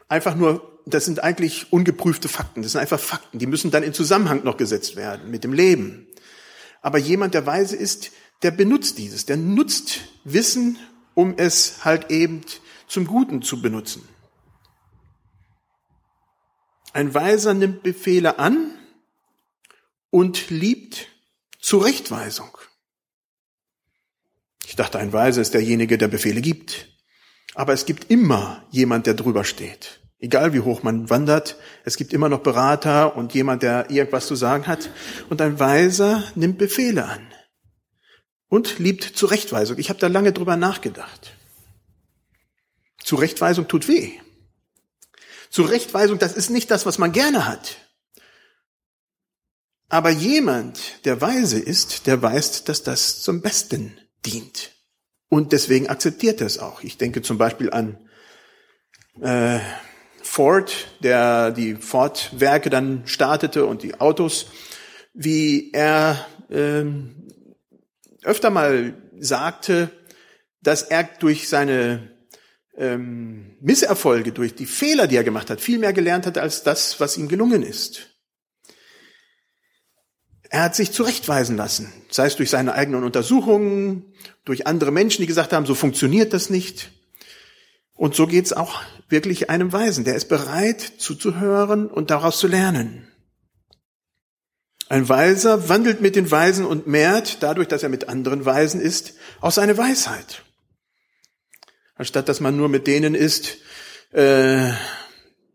einfach 0.08 0.36
nur, 0.36 0.80
das 0.86 1.04
sind 1.04 1.22
eigentlich 1.22 1.72
ungeprüfte 1.72 2.28
Fakten. 2.28 2.62
Das 2.62 2.72
sind 2.72 2.80
einfach 2.80 3.00
Fakten. 3.00 3.38
Die 3.38 3.46
müssen 3.46 3.70
dann 3.70 3.82
in 3.82 3.92
Zusammenhang 3.92 4.44
noch 4.44 4.56
gesetzt 4.56 4.94
werden 4.94 5.30
mit 5.30 5.42
dem 5.42 5.52
Leben. 5.52 6.06
Aber 6.80 6.98
jemand, 6.98 7.34
der 7.34 7.46
weise 7.46 7.74
ist, 7.74 8.12
der 8.42 8.52
benutzt 8.52 8.98
dieses, 8.98 9.26
der 9.26 9.36
nutzt 9.36 10.00
Wissen, 10.24 10.78
um 11.14 11.34
es 11.36 11.84
halt 11.84 12.10
eben 12.10 12.42
zum 12.86 13.06
Guten 13.06 13.42
zu 13.42 13.60
benutzen. 13.60 14.06
Ein 16.92 17.12
Weiser 17.14 17.52
nimmt 17.52 17.82
Befehle 17.82 18.38
an 18.38 18.70
und 20.10 20.50
liebt 20.50 21.08
Zurechtweisung. 21.60 22.56
Ich 24.66 24.76
dachte, 24.76 24.98
ein 24.98 25.12
Weiser 25.12 25.42
ist 25.42 25.54
derjenige, 25.54 25.98
der 25.98 26.08
Befehle 26.08 26.40
gibt. 26.40 26.88
Aber 27.54 27.72
es 27.72 27.86
gibt 27.86 28.10
immer 28.10 28.64
jemand, 28.70 29.06
der 29.06 29.14
drüber 29.14 29.44
steht. 29.44 30.00
Egal 30.18 30.54
wie 30.54 30.60
hoch 30.60 30.82
man 30.82 31.10
wandert, 31.10 31.56
es 31.84 31.96
gibt 31.96 32.12
immer 32.12 32.28
noch 32.28 32.40
Berater 32.40 33.16
und 33.16 33.34
jemand, 33.34 33.62
der 33.62 33.90
irgendwas 33.90 34.26
zu 34.26 34.34
sagen 34.34 34.66
hat. 34.66 34.90
Und 35.28 35.42
ein 35.42 35.60
Weiser 35.60 36.24
nimmt 36.34 36.58
Befehle 36.58 37.04
an 37.04 37.26
und 38.48 38.78
liebt 38.78 39.04
Zurechtweisung. 39.04 39.78
Ich 39.78 39.90
habe 39.90 40.00
da 40.00 40.06
lange 40.06 40.32
drüber 40.32 40.56
nachgedacht. 40.56 41.35
Zurechtweisung 43.06 43.68
tut 43.68 43.86
weh. 43.86 44.10
Zurechtweisung, 45.48 46.18
das 46.18 46.32
ist 46.34 46.50
nicht 46.50 46.72
das, 46.72 46.86
was 46.86 46.98
man 46.98 47.12
gerne 47.12 47.46
hat. 47.46 47.76
Aber 49.88 50.10
jemand, 50.10 51.04
der 51.04 51.20
weise 51.20 51.60
ist, 51.60 52.08
der 52.08 52.20
weiß, 52.20 52.64
dass 52.64 52.82
das 52.82 53.22
zum 53.22 53.42
Besten 53.42 53.96
dient. 54.24 54.72
Und 55.28 55.52
deswegen 55.52 55.88
akzeptiert 55.88 56.40
er 56.40 56.48
es 56.48 56.58
auch. 56.58 56.82
Ich 56.82 56.98
denke 56.98 57.22
zum 57.22 57.38
Beispiel 57.38 57.70
an 57.70 57.96
äh, 59.20 59.60
Ford, 60.20 60.88
der 60.98 61.52
die 61.52 61.76
Ford-Werke 61.76 62.70
dann 62.70 63.06
startete 63.06 63.66
und 63.66 63.84
die 63.84 64.00
Autos, 64.00 64.46
wie 65.14 65.70
er 65.70 66.26
äh, 66.50 66.84
öfter 68.24 68.50
mal 68.50 69.00
sagte, 69.20 69.92
dass 70.60 70.82
er 70.82 71.04
durch 71.04 71.48
seine 71.48 72.15
ähm, 72.76 73.56
Misserfolge, 73.60 74.32
durch 74.32 74.54
die 74.54 74.66
Fehler, 74.66 75.06
die 75.06 75.16
er 75.16 75.24
gemacht 75.24 75.50
hat, 75.50 75.60
viel 75.60 75.78
mehr 75.78 75.92
gelernt 75.92 76.26
hat 76.26 76.38
als 76.38 76.62
das, 76.62 77.00
was 77.00 77.16
ihm 77.16 77.28
gelungen 77.28 77.62
ist. 77.62 78.10
Er 80.48 80.62
hat 80.62 80.76
sich 80.76 80.92
zurechtweisen 80.92 81.56
lassen, 81.56 81.92
sei 82.08 82.26
es 82.26 82.36
durch 82.36 82.50
seine 82.50 82.74
eigenen 82.74 83.02
Untersuchungen, 83.02 84.14
durch 84.44 84.66
andere 84.66 84.92
Menschen, 84.92 85.22
die 85.22 85.26
gesagt 85.26 85.52
haben, 85.52 85.66
so 85.66 85.74
funktioniert 85.74 86.32
das 86.32 86.50
nicht. 86.50 86.92
Und 87.94 88.14
so 88.14 88.26
geht's 88.26 88.52
auch 88.52 88.82
wirklich 89.08 89.50
einem 89.50 89.72
Weisen. 89.72 90.04
Der 90.04 90.14
ist 90.14 90.28
bereit 90.28 90.80
zuzuhören 90.98 91.88
und 91.88 92.10
daraus 92.10 92.38
zu 92.38 92.46
lernen. 92.46 93.08
Ein 94.88 95.08
Weiser 95.08 95.68
wandelt 95.68 96.00
mit 96.00 96.14
den 96.14 96.30
Weisen 96.30 96.64
und 96.64 96.86
mehrt, 96.86 97.42
dadurch, 97.42 97.66
dass 97.66 97.82
er 97.82 97.88
mit 97.88 98.08
anderen 98.08 98.44
Weisen 98.44 98.80
ist, 98.80 99.14
auch 99.40 99.50
seine 99.50 99.76
Weisheit 99.76 100.45
anstatt 101.96 102.28
dass 102.28 102.40
man 102.40 102.56
nur 102.56 102.68
mit 102.68 102.86
denen 102.86 103.14
ist, 103.14 103.56
äh, 104.12 104.70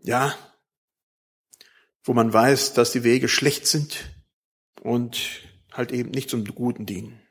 ja, 0.04 0.36
wo 2.04 2.14
man 2.14 2.34
weiß, 2.34 2.74
dass 2.74 2.92
die 2.92 3.04
Wege 3.04 3.30
schlecht 3.30 3.68
sind 3.68 4.12
und 4.82 5.20
halt 5.72 5.92
eben 5.92 6.12
nicht 6.12 6.30
zum 6.30 6.44
Guten 6.44 6.86
dienen. 6.86 7.22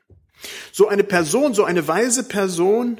So 0.71 0.87
eine 0.87 1.03
Person, 1.03 1.53
so 1.53 1.63
eine 1.63 1.87
weise 1.87 2.23
Person 2.23 2.99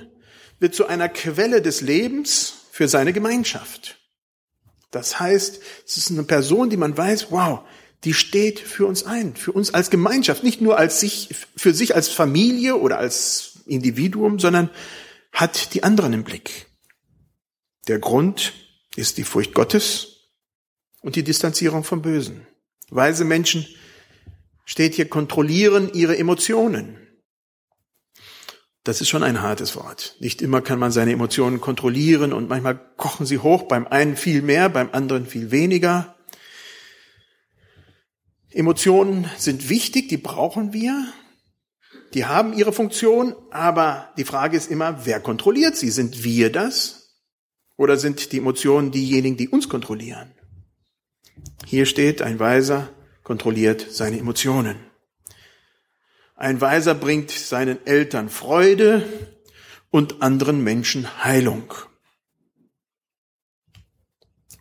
wird 0.59 0.75
zu 0.75 0.85
einer 0.85 1.09
Quelle 1.09 1.61
des 1.61 1.81
Lebens 1.81 2.53
für 2.71 2.87
seine 2.87 3.13
Gemeinschaft. 3.13 3.97
Das 4.91 5.19
heißt, 5.19 5.61
es 5.87 5.97
ist 5.97 6.11
eine 6.11 6.23
Person, 6.23 6.69
die 6.69 6.77
man 6.77 6.95
weiß, 6.95 7.31
wow, 7.31 7.61
die 8.03 8.13
steht 8.13 8.59
für 8.59 8.85
uns 8.85 9.03
ein, 9.03 9.35
für 9.35 9.53
uns 9.53 9.73
als 9.73 9.89
Gemeinschaft, 9.89 10.43
nicht 10.43 10.61
nur 10.61 10.77
als 10.77 10.99
sich, 10.99 11.29
für 11.55 11.73
sich 11.73 11.95
als 11.95 12.09
Familie 12.09 12.75
oder 12.75 12.97
als 12.97 13.59
Individuum, 13.65 14.39
sondern 14.39 14.69
hat 15.31 15.73
die 15.73 15.83
anderen 15.83 16.13
im 16.13 16.23
Blick. 16.23 16.67
Der 17.87 17.99
Grund 17.99 18.53
ist 18.95 19.17
die 19.17 19.23
Furcht 19.23 19.53
Gottes 19.53 20.29
und 21.01 21.15
die 21.15 21.23
Distanzierung 21.23 21.83
vom 21.83 22.01
Bösen. 22.01 22.45
Weise 22.89 23.25
Menschen 23.25 23.65
steht 24.65 24.95
hier, 24.95 25.09
kontrollieren 25.09 25.91
ihre 25.93 26.17
Emotionen. 26.17 26.97
Das 28.83 28.99
ist 28.99 29.09
schon 29.09 29.23
ein 29.23 29.41
hartes 29.41 29.75
Wort. 29.75 30.15
Nicht 30.19 30.41
immer 30.41 30.61
kann 30.61 30.79
man 30.79 30.91
seine 30.91 31.11
Emotionen 31.11 31.61
kontrollieren 31.61 32.33
und 32.33 32.49
manchmal 32.49 32.79
kochen 32.97 33.25
sie 33.25 33.37
hoch, 33.37 33.63
beim 33.63 33.85
einen 33.85 34.17
viel 34.17 34.41
mehr, 34.41 34.69
beim 34.69 34.89
anderen 34.91 35.27
viel 35.27 35.51
weniger. 35.51 36.15
Emotionen 38.49 39.29
sind 39.37 39.69
wichtig, 39.69 40.09
die 40.09 40.17
brauchen 40.17 40.73
wir, 40.73 41.13
die 42.13 42.25
haben 42.25 42.53
ihre 42.53 42.73
Funktion, 42.73 43.35
aber 43.51 44.11
die 44.17 44.25
Frage 44.25 44.57
ist 44.57 44.69
immer, 44.69 45.05
wer 45.05 45.19
kontrolliert 45.19 45.77
sie? 45.77 45.89
Sind 45.89 46.23
wir 46.23 46.51
das? 46.51 47.19
Oder 47.77 47.97
sind 47.97 48.31
die 48.31 48.37
Emotionen 48.37 48.91
diejenigen, 48.91 49.37
die 49.37 49.49
uns 49.49 49.69
kontrollieren? 49.69 50.33
Hier 51.65 51.85
steht, 51.85 52.21
ein 52.21 52.39
Weiser 52.39 52.89
kontrolliert 53.23 53.87
seine 53.89 54.19
Emotionen. 54.19 54.77
Ein 56.35 56.59
Weiser 56.59 56.95
bringt 56.95 57.31
seinen 57.31 57.85
Eltern 57.85 58.29
Freude 58.29 59.07
und 59.89 60.21
anderen 60.21 60.63
Menschen 60.63 61.23
Heilung. 61.23 61.73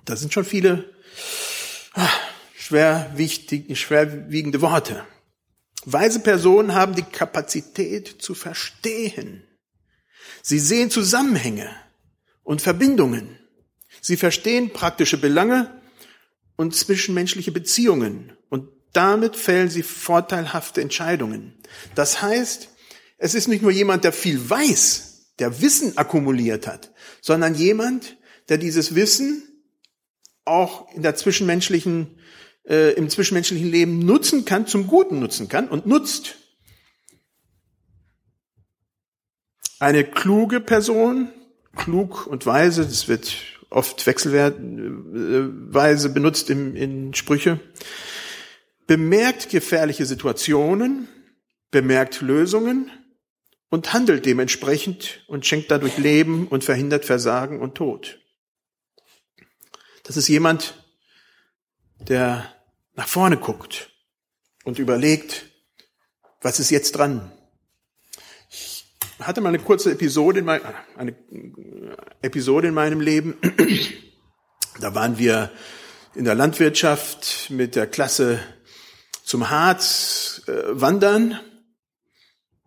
Das 0.05 0.21
sind 0.21 0.33
schon 0.33 0.45
viele 0.45 0.93
ah, 1.95 2.09
schwerwiegende 2.57 4.61
Worte. 4.61 5.05
Weise 5.85 6.21
Personen 6.21 6.75
haben 6.75 6.95
die 6.95 7.03
Kapazität 7.03 8.17
zu 8.21 8.35
verstehen. 8.35 9.45
Sie 10.43 10.59
sehen 10.59 10.91
Zusammenhänge 10.91 11.71
und 12.43 12.63
Verbindungen. 12.63 13.39
Sie 14.01 14.17
verstehen 14.17 14.73
praktische 14.73 15.19
Belange 15.19 15.81
und 16.57 16.75
zwischenmenschliche 16.75 17.53
Beziehungen 17.53 18.37
und 18.49 18.69
damit 18.93 19.37
fällen 19.37 19.71
sie 19.71 19.83
vorteilhafte 19.83 20.81
Entscheidungen. 20.81 21.59
Das 21.95 22.23
heißt, 22.23 22.69
es 23.19 23.35
ist 23.35 23.49
nicht 23.49 23.63
nur 23.63 23.71
jemand, 23.71 24.05
der 24.05 24.13
viel 24.13 24.51
weiß, 24.51 25.35
der 25.39 25.61
Wissen 25.61 25.97
akkumuliert 25.97 26.67
hat, 26.67 26.93
sondern 27.21 27.55
jemand, 27.55 28.19
der 28.49 28.59
dieses 28.59 28.95
Wissen 28.95 29.43
auch 30.45 30.93
in 30.95 31.03
der 31.03 31.15
zwischenmenschlichen 31.15 32.19
äh, 32.71 32.93
im 32.93 33.11
zwischenmenschlichen 33.11 33.69
Leben 33.69 33.99
nutzen 33.99 34.45
kann, 34.45 34.67
zum 34.67 34.87
Guten 34.87 35.19
nutzen 35.19 35.49
kann 35.49 35.69
und 35.69 35.87
nutzt. 35.87 36.37
Eine 39.81 40.05
kluge 40.05 40.61
Person, 40.61 41.31
klug 41.75 42.27
und 42.27 42.47
weise, 42.47 42.85
das 42.85 43.09
wird 43.09 43.35
oft 43.71 44.07
wechselweise 44.07 46.09
äh, 46.09 46.13
benutzt 46.13 46.51
in, 46.51 46.77
in 46.77 47.15
Sprüche, 47.15 47.59
bemerkt 48.87 49.51
gefährliche 49.51 50.07
Situationen, 50.07 51.09
bemerkt 51.71 52.21
Lösungen 52.21 52.91
und 53.69 53.93
handelt 53.93 54.27
dementsprechend 54.27 55.25
und 55.29 55.47
schenkt 55.47 55.71
dadurch 55.71 55.99
Leben 55.99 56.47
und 56.47 56.63
verhindert 56.63 57.05
Versagen 57.05 57.61
und 57.61 57.75
Tod. 57.75 58.21
Das 60.05 60.17
ist 60.17 60.29
jemand, 60.29 60.75
der 62.01 62.60
nach 63.01 63.09
vorne 63.09 63.39
guckt 63.39 63.89
und 64.65 64.79
überlegt, 64.79 65.47
was 66.43 66.61
ist 66.61 66.69
jetzt 66.69 66.93
dran? 66.93 67.33
Ich 68.51 68.85
hatte 69.21 69.41
mal 69.41 69.49
eine 69.49 69.59
kurze 69.59 69.93
Episode 69.93 70.41
in, 70.41 70.45
mein, 70.45 70.61
eine 70.99 71.17
Episode 72.21 72.69
in 72.69 72.75
meinem 72.75 73.01
Leben. 73.01 73.39
Da 74.81 74.95
waren 74.95 75.17
wir 75.17 75.51
in 76.15 76.27
der 76.27 76.35
Landwirtschaft 76.35 77.49
mit 77.49 77.75
der 77.75 77.87
Klasse 77.87 78.39
zum 79.25 79.49
Harz 79.49 80.43
äh, 80.47 80.53
wandern. 80.69 81.41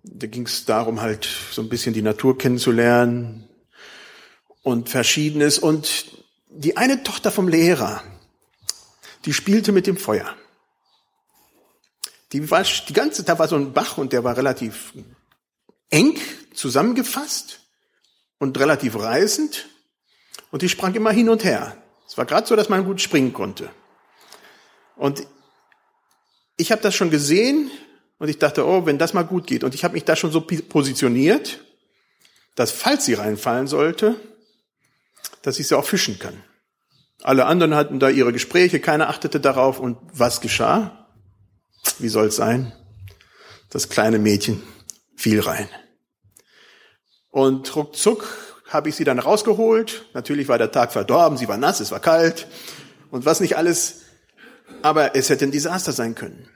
Da 0.01 0.25
ging 0.25 0.47
es 0.47 0.65
darum, 0.65 0.99
halt 0.99 1.27
so 1.51 1.61
ein 1.61 1.69
bisschen 1.69 1.93
die 1.93 2.01
Natur 2.01 2.39
kennenzulernen 2.39 3.49
und 4.63 4.89
Verschiedenes. 4.89 5.59
Und 5.59 6.05
die 6.49 6.75
eine 6.75 7.03
Tochter 7.03 7.31
vom 7.31 7.47
Lehrer, 7.47 8.03
die 9.25 9.33
spielte 9.33 9.71
mit 9.71 9.87
dem 9.87 9.97
Feuer. 9.97 10.35
Die 12.31 12.49
war 12.49 12.63
die 12.63 12.93
ganze, 12.93 13.23
da 13.23 13.37
war 13.37 13.47
so 13.47 13.55
ein 13.55 13.73
Bach 13.73 13.97
und 13.97 14.11
der 14.11 14.23
war 14.23 14.35
relativ 14.35 14.93
eng 15.89 16.19
zusammengefasst 16.53 17.61
und 18.39 18.59
relativ 18.59 18.95
reißend 18.95 19.67
und 20.51 20.61
die 20.61 20.69
sprang 20.69 20.95
immer 20.95 21.11
hin 21.11 21.29
und 21.29 21.43
her. 21.43 21.77
Es 22.07 22.17
war 22.17 22.25
gerade 22.25 22.47
so, 22.47 22.55
dass 22.55 22.69
man 22.69 22.85
gut 22.85 23.01
springen 23.01 23.33
konnte. 23.33 23.69
Und 24.95 25.25
ich 26.57 26.71
habe 26.71 26.81
das 26.81 26.95
schon 26.95 27.09
gesehen 27.09 27.71
und 28.19 28.29
ich 28.29 28.39
dachte, 28.39 28.65
oh, 28.65 28.85
wenn 28.85 28.97
das 28.97 29.13
mal 29.13 29.23
gut 29.23 29.47
geht. 29.47 29.63
Und 29.63 29.75
ich 29.75 29.83
habe 29.83 29.93
mich 29.93 30.03
da 30.03 30.15
schon 30.15 30.31
so 30.31 30.41
positioniert, 30.41 31.63
dass 32.55 32.71
falls 32.71 33.05
sie 33.05 33.15
reinfallen 33.15 33.67
sollte, 33.67 34.15
dass 35.41 35.59
ich 35.59 35.67
sie 35.67 35.77
auch 35.77 35.85
fischen 35.85 36.19
kann. 36.19 36.43
Alle 37.23 37.45
anderen 37.45 37.73
hatten 37.73 37.99
da 37.99 38.09
ihre 38.09 38.33
Gespräche, 38.33 38.79
keiner 38.79 39.09
achtete 39.09 39.39
darauf. 39.39 39.79
Und 39.79 39.97
was 40.13 40.41
geschah? 40.41 41.07
Wie 41.99 42.09
soll 42.09 42.27
es 42.27 42.35
sein? 42.35 42.73
Das 43.69 43.89
kleine 43.89 44.19
Mädchen 44.19 44.61
fiel 45.15 45.39
rein. 45.39 45.69
Und 47.31 47.75
ruckzuck 47.75 48.27
habe 48.69 48.89
ich 48.89 48.95
sie 48.95 49.03
dann 49.03 49.19
rausgeholt. 49.19 50.05
Natürlich 50.13 50.47
war 50.47 50.57
der 50.57 50.71
Tag 50.71 50.91
verdorben, 50.91 51.37
sie 51.37 51.47
war 51.47 51.57
nass, 51.57 51.79
es 51.79 51.91
war 51.91 51.99
kalt 51.99 52.47
und 53.09 53.25
was 53.25 53.39
nicht 53.39 53.57
alles 53.57 54.03
aber 54.83 55.15
es 55.15 55.29
hätte 55.29 55.45
ein 55.45 55.51
Desaster 55.51 55.91
sein 55.91 56.15
können. 56.15 56.49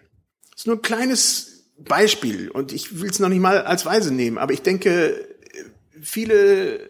Das 0.52 0.62
ist 0.62 0.68
nur 0.68 0.78
ein 0.78 0.82
kleines 0.82 1.66
Beispiel 1.78 2.50
und 2.50 2.74
ich 2.74 3.00
will 3.02 3.10
es 3.10 3.20
noch 3.20 3.30
nicht 3.30 3.40
mal 3.40 3.62
als 3.62 3.86
Weise 3.86 4.14
nehmen, 4.14 4.38
aber 4.38 4.54
ich 4.54 4.62
denke, 4.62 5.28
viele 6.02 6.80
äh, 6.80 6.90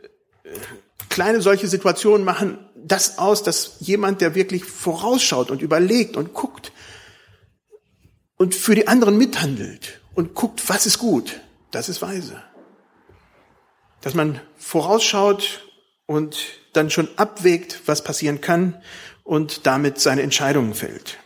kleine 1.10 1.42
solche 1.42 1.68
Situationen 1.68 2.26
machen 2.26 2.58
das 2.88 3.18
aus, 3.18 3.44
dass 3.44 3.76
jemand, 3.80 4.22
der 4.22 4.36
wirklich 4.36 4.66
vorausschaut 4.66 5.52
und 5.52 5.62
überlegt 5.62 6.18
und 6.18 6.34
guckt 6.34 6.72
und 8.38 8.56
für 8.56 8.76
die 8.76 8.88
anderen 8.88 9.18
mithandelt 9.18 10.02
und 10.16 10.34
guckt, 10.34 10.68
was 10.70 10.86
ist 10.86 11.00
gut, 11.00 11.40
das 11.72 11.90
ist 11.90 12.02
weise. 12.02 12.42
Dass 14.02 14.14
man 14.14 14.40
vorausschaut 14.58 15.66
und 16.06 16.38
dann 16.74 16.90
schon 16.90 17.10
abwägt, 17.18 17.82
was 17.86 18.04
passieren 18.04 18.42
kann 18.42 18.82
und 19.24 19.66
damit 19.66 20.00
seine 20.00 20.22
Entscheidungen 20.22 20.74
fällt. 20.74 21.18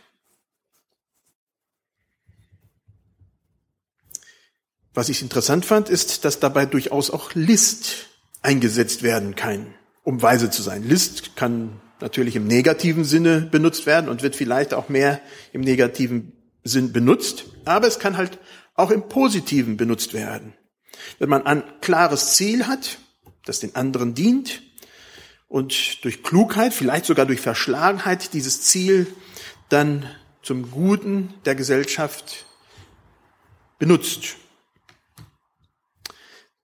Was 4.94 5.08
ich 5.08 5.22
interessant 5.22 5.64
fand, 5.64 5.88
ist, 5.88 6.24
dass 6.24 6.38
dabei 6.38 6.66
durchaus 6.66 7.10
auch 7.10 7.34
List 7.34 8.08
eingesetzt 8.42 9.02
werden 9.02 9.36
kann, 9.36 9.74
um 10.02 10.22
weise 10.22 10.50
zu 10.50 10.62
sein. 10.62 10.82
List 10.82 11.36
kann 11.36 11.80
natürlich 12.00 12.36
im 12.36 12.46
negativen 12.46 13.04
Sinne 13.04 13.40
benutzt 13.40 13.86
werden 13.86 14.08
und 14.08 14.22
wird 14.22 14.36
vielleicht 14.36 14.74
auch 14.74 14.88
mehr 14.88 15.20
im 15.52 15.60
negativen 15.60 16.32
Sinn 16.64 16.92
benutzt, 16.92 17.44
aber 17.64 17.86
es 17.86 17.98
kann 17.98 18.16
halt 18.16 18.38
auch 18.74 18.90
im 18.90 19.08
positiven 19.08 19.76
benutzt 19.76 20.14
werden. 20.14 20.54
Wenn 21.18 21.28
man 21.28 21.46
ein 21.46 21.62
klares 21.80 22.34
Ziel 22.34 22.66
hat, 22.66 22.98
das 23.44 23.60
den 23.60 23.74
anderen 23.74 24.14
dient 24.14 24.62
und 25.48 26.04
durch 26.04 26.22
Klugheit, 26.22 26.74
vielleicht 26.74 27.06
sogar 27.06 27.26
durch 27.26 27.40
Verschlagenheit 27.40 28.32
dieses 28.34 28.62
Ziel 28.62 29.06
dann 29.68 30.08
zum 30.42 30.70
Guten 30.70 31.34
der 31.44 31.54
Gesellschaft 31.54 32.46
benutzt. 33.78 34.36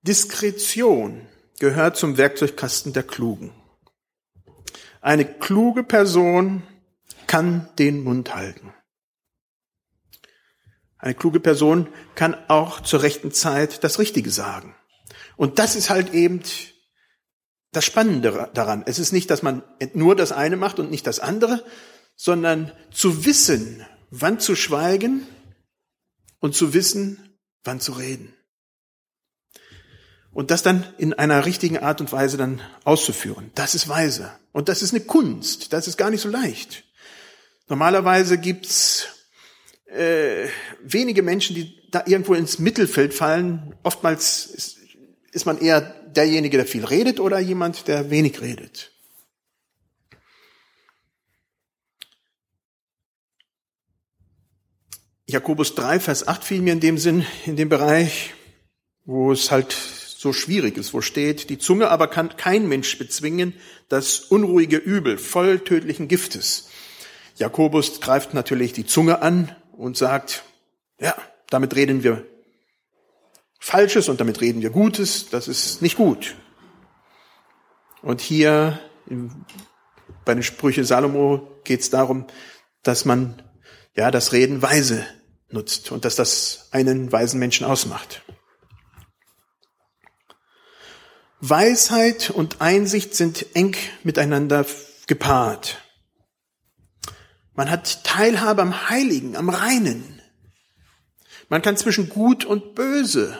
Diskretion 0.03 1.27
gehört 1.58 1.96
zum 1.96 2.16
Werkzeugkasten 2.16 2.92
der 2.92 3.02
Klugen. 3.02 3.52
Eine 5.00 5.24
kluge 5.24 5.84
Person 5.84 6.62
kann 7.26 7.68
den 7.78 8.02
Mund 8.02 8.34
halten. 8.34 8.74
Eine 10.98 11.14
kluge 11.14 11.40
Person 11.40 11.88
kann 12.16 12.36
auch 12.48 12.80
zur 12.80 13.02
rechten 13.02 13.30
Zeit 13.30 13.84
das 13.84 13.98
Richtige 13.98 14.30
sagen. 14.30 14.74
Und 15.36 15.58
das 15.60 15.76
ist 15.76 15.90
halt 15.90 16.12
eben 16.12 16.42
das 17.70 17.84
Spannende 17.84 18.50
daran. 18.54 18.82
Es 18.86 18.98
ist 18.98 19.12
nicht, 19.12 19.30
dass 19.30 19.42
man 19.42 19.62
nur 19.94 20.16
das 20.16 20.32
eine 20.32 20.56
macht 20.56 20.80
und 20.80 20.90
nicht 20.90 21.06
das 21.06 21.20
andere, 21.20 21.64
sondern 22.16 22.72
zu 22.90 23.24
wissen, 23.24 23.86
wann 24.10 24.40
zu 24.40 24.56
schweigen 24.56 25.26
und 26.40 26.56
zu 26.56 26.74
wissen, 26.74 27.38
wann 27.62 27.78
zu 27.78 27.92
reden. 27.92 28.34
Und 30.38 30.53
das 30.53 30.62
dann 30.62 30.87
in 30.98 31.14
einer 31.14 31.46
richtigen 31.46 31.79
Art 31.79 32.01
und 32.01 32.12
Weise 32.12 32.37
dann 32.37 32.61
auszuführen. 32.85 33.51
Das 33.57 33.74
ist 33.74 33.88
weise. 33.88 34.31
Und 34.53 34.68
das 34.68 34.83
ist 34.83 34.94
eine 34.94 35.03
Kunst. 35.03 35.72
Das 35.72 35.88
ist 35.88 35.96
gar 35.96 36.11
nicht 36.11 36.20
so 36.20 36.29
leicht. 36.29 36.85
Normalerweise 37.66 38.38
gibt's 38.38 39.09
äh, 39.87 40.46
wenige 40.81 41.24
Menschen, 41.24 41.57
die 41.57 41.77
da 41.90 42.05
irgendwo 42.07 42.35
ins 42.35 42.61
Mittelfeld 42.61 43.14
fallen. 43.14 43.74
Oftmals 43.83 44.46
ist, 44.46 44.77
ist 45.33 45.44
man 45.44 45.59
eher 45.59 45.81
derjenige, 45.81 46.57
der 46.57 46.66
viel 46.66 46.85
redet 46.85 47.18
oder 47.18 47.40
jemand, 47.40 47.88
der 47.88 48.09
wenig 48.09 48.40
redet. 48.40 48.92
Jakobus 55.27 55.74
3, 55.74 55.98
Vers 55.98 56.29
8 56.29 56.44
fiel 56.44 56.62
mir 56.62 56.74
in 56.74 56.81
dem 56.81 56.96
Sinn, 56.96 57.27
in 57.44 57.57
dem 57.57 57.68
Bereich, 57.68 58.35
wo 59.05 59.33
es 59.33 59.51
halt 59.51 59.97
so 60.18 60.33
schwierig 60.33 60.76
ist, 60.76 60.92
wo 60.94 61.00
steht, 61.00 61.48
die 61.48 61.59
Zunge 61.59 61.90
aber 61.90 62.09
kann 62.09 62.37
kein 62.37 62.66
Mensch 62.66 62.98
bezwingen, 62.98 63.54
das 63.88 64.18
unruhige 64.18 64.76
Übel 64.76 65.16
voll 65.16 65.61
tödlichen 65.61 66.09
Giftes. 66.09 66.70
Jakobus 67.37 68.00
greift 68.00 68.35
natürlich 68.35 68.72
die 68.72 68.85
Zunge 68.85 69.22
an 69.22 69.54
und 69.70 69.96
sagt, 69.96 70.42
ja, 70.98 71.14
damit 71.50 71.76
reden 71.76 72.02
wir 72.02 72.26
Falsches 73.61 74.09
und 74.09 74.20
damit 74.20 74.40
reden 74.40 74.61
wir 74.61 74.70
Gutes, 74.70 75.31
das 75.31 75.46
ist 75.46 75.83
nicht 75.83 75.96
gut. 75.96 76.35
Und 78.02 78.20
hier 78.20 78.81
bei 80.24 80.35
den 80.35 80.42
Sprüche 80.42 80.85
Salomo 80.85 81.61
geht 81.62 81.78
es 81.78 81.90
darum, 81.90 82.26
dass 82.83 83.04
man 83.04 83.40
ja 83.94 84.11
das 84.11 84.33
Reden 84.33 84.62
weise 84.62 85.07
nutzt 85.48 85.92
und 85.92 86.04
dass 86.04 86.16
das 86.16 86.66
einen 86.72 87.12
weisen 87.12 87.38
Menschen 87.38 87.64
ausmacht. 87.64 88.24
Weisheit 91.40 92.31
und 92.31 92.61
Einsicht 92.61 93.14
sind 93.14 93.55
eng 93.55 93.77
miteinander 94.03 94.66
gepaart. 95.07 95.79
Man 97.55 97.70
hat 97.70 98.05
Teilhabe 98.05 98.62
am 98.62 98.88
Heiligen, 98.88 99.37
am 99.37 99.48
Reinen. 99.48 100.20
Man 101.48 101.62
kann 101.62 101.77
zwischen 101.77 102.09
Gut 102.09 102.44
und 102.44 102.74
Böse, 102.74 103.37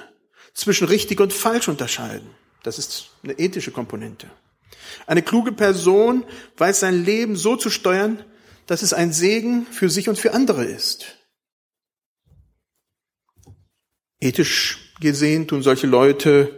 zwischen 0.55 0.89
richtig 0.89 1.21
und 1.21 1.33
falsch 1.33 1.69
unterscheiden. 1.69 2.29
Das 2.63 2.79
ist 2.79 3.11
eine 3.23 3.39
ethische 3.39 3.71
Komponente. 3.71 4.29
Eine 5.07 5.23
kluge 5.23 5.53
Person 5.53 6.25
weiß 6.57 6.81
sein 6.81 7.05
Leben 7.05 7.37
so 7.37 7.57
zu 7.57 7.71
steuern, 7.71 8.25
dass 8.67 8.83
es 8.83 8.93
ein 8.93 9.13
Segen 9.13 9.67
für 9.67 9.89
sich 9.89 10.09
und 10.09 10.19
für 10.19 10.35
andere 10.35 10.65
ist. 10.65 11.17
Ethisch 14.21 14.95
gesehen 15.01 15.47
tun 15.47 15.63
solche 15.63 15.87
Leute, 15.87 16.58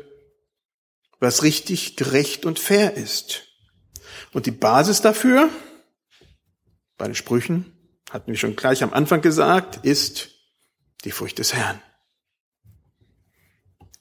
was 1.20 1.42
richtig, 1.42 1.96
gerecht 1.96 2.46
und 2.46 2.58
fair 2.58 2.94
ist. 2.94 3.44
Und 4.32 4.46
die 4.46 4.50
Basis 4.50 5.02
dafür, 5.02 5.50
bei 6.96 7.06
den 7.06 7.14
Sprüchen, 7.14 7.76
hatten 8.10 8.32
wir 8.32 8.38
schon 8.38 8.56
gleich 8.56 8.82
am 8.82 8.92
Anfang 8.92 9.20
gesagt, 9.20 9.84
ist 9.84 10.30
die 11.04 11.12
Furcht 11.12 11.38
des 11.38 11.54
Herrn. 11.54 11.80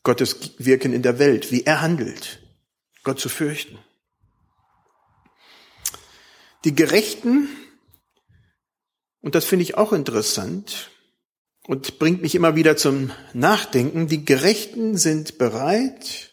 Gottes 0.04 0.58
Wirken 0.58 0.94
in 0.94 1.04
der 1.04 1.20
Welt, 1.20 1.52
wie 1.52 1.64
er 1.64 1.82
handelt, 1.82 2.42
Gott 3.04 3.20
zu 3.20 3.30
fürchten. 3.30 3.78
Die 6.66 6.76
Gerechten, 6.76 7.50
und 9.22 9.36
das 9.36 9.46
finde 9.46 9.64
ich 9.64 9.76
auch 9.76 9.94
interessant 9.94 10.90
und 11.68 12.00
bringt 12.00 12.22
mich 12.22 12.36
immer 12.36 12.56
wieder 12.56 12.76
zum 12.78 13.12
Nachdenken, 13.34 14.08
die 14.08 14.26
Gerechten 14.26 14.98
sind 14.98 15.38
bereit, 15.38 16.29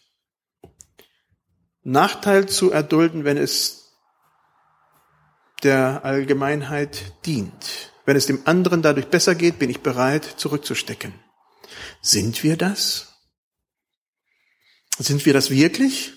Nachteil 1.87 2.49
zu 2.49 2.69
erdulden, 2.69 3.23
wenn 3.23 3.37
es 3.37 3.93
der 5.63 6.03
Allgemeinheit 6.03 7.13
dient. 7.25 7.93
Wenn 8.05 8.17
es 8.17 8.25
dem 8.25 8.41
anderen 8.43 8.81
dadurch 8.81 9.07
besser 9.07 9.35
geht, 9.35 9.57
bin 9.57 9.69
ich 9.69 9.79
bereit, 9.79 10.25
zurückzustecken. 10.25 11.13
Sind 12.01 12.43
wir 12.43 12.57
das? 12.57 13.13
Sind 14.99 15.25
wir 15.25 15.31
das 15.31 15.49
wirklich? 15.49 16.11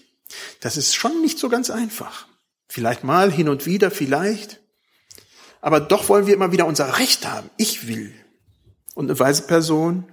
Das 0.58 0.76
ist 0.76 0.96
schon 0.96 1.20
nicht 1.22 1.38
so 1.38 1.48
ganz 1.48 1.70
einfach. 1.70 2.26
Vielleicht 2.66 3.04
mal 3.04 3.30
hin 3.30 3.48
und 3.48 3.64
wieder, 3.64 3.92
vielleicht. 3.92 4.60
Aber 5.60 5.78
doch 5.78 6.08
wollen 6.08 6.26
wir 6.26 6.34
immer 6.34 6.50
wieder 6.50 6.66
unser 6.66 6.98
Recht 6.98 7.28
haben. 7.28 7.48
Ich 7.58 7.86
will. 7.86 8.12
Und 8.96 9.08
eine 9.08 9.20
weise 9.20 9.42
Person 9.42 10.12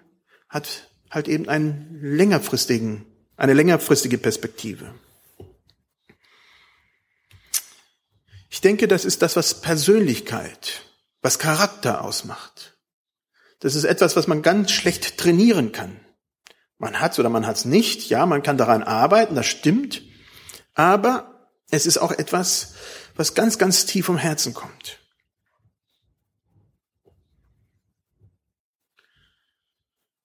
hat 0.49 0.91
halt 1.09 1.27
eben 1.27 1.49
einen 1.49 1.99
längerfristigen, 1.99 3.07
eine 3.37 3.53
längerfristige 3.55 4.19
Perspektive. 4.19 4.93
Ich 8.57 8.61
denke, 8.61 8.87
das 8.87 9.05
ist 9.05 9.21
das, 9.21 9.35
was 9.35 9.61
Persönlichkeit, 9.61 10.81
was 11.21 11.37
Charakter 11.37 12.03
ausmacht. 12.03 12.75
Das 13.59 13.75
ist 13.75 13.83
etwas, 13.83 14.15
was 14.15 14.25
man 14.25 14.41
ganz 14.41 14.71
schlecht 14.71 15.19
trainieren 15.19 15.71
kann. 15.71 15.99
Man 16.79 16.99
hat's 16.99 17.19
oder 17.19 17.29
man 17.29 17.45
hat's 17.45 17.65
nicht. 17.65 18.09
Ja, 18.09 18.25
man 18.25 18.41
kann 18.41 18.57
daran 18.57 18.81
arbeiten, 18.81 19.35
das 19.35 19.45
stimmt. 19.45 20.01
Aber 20.73 21.51
es 21.69 21.85
ist 21.85 21.99
auch 21.99 22.11
etwas, 22.11 22.73
was 23.15 23.35
ganz, 23.35 23.59
ganz 23.59 23.85
tief 23.85 24.07
vom 24.07 24.17
Herzen 24.17 24.55
kommt. 24.55 24.97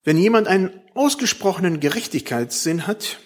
Wenn 0.05 0.16
jemand 0.16 0.49
einen 0.49 0.81
ausgesprochenen 0.95 1.81
Gerechtigkeitssinn 1.81 2.87
hat, 2.87 3.18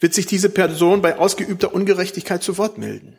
wird 0.00 0.14
sich 0.14 0.26
diese 0.26 0.50
Person 0.50 1.02
bei 1.02 1.18
ausgeübter 1.18 1.74
Ungerechtigkeit 1.74 2.42
zu 2.42 2.58
Wort 2.58 2.78
melden. 2.78 3.18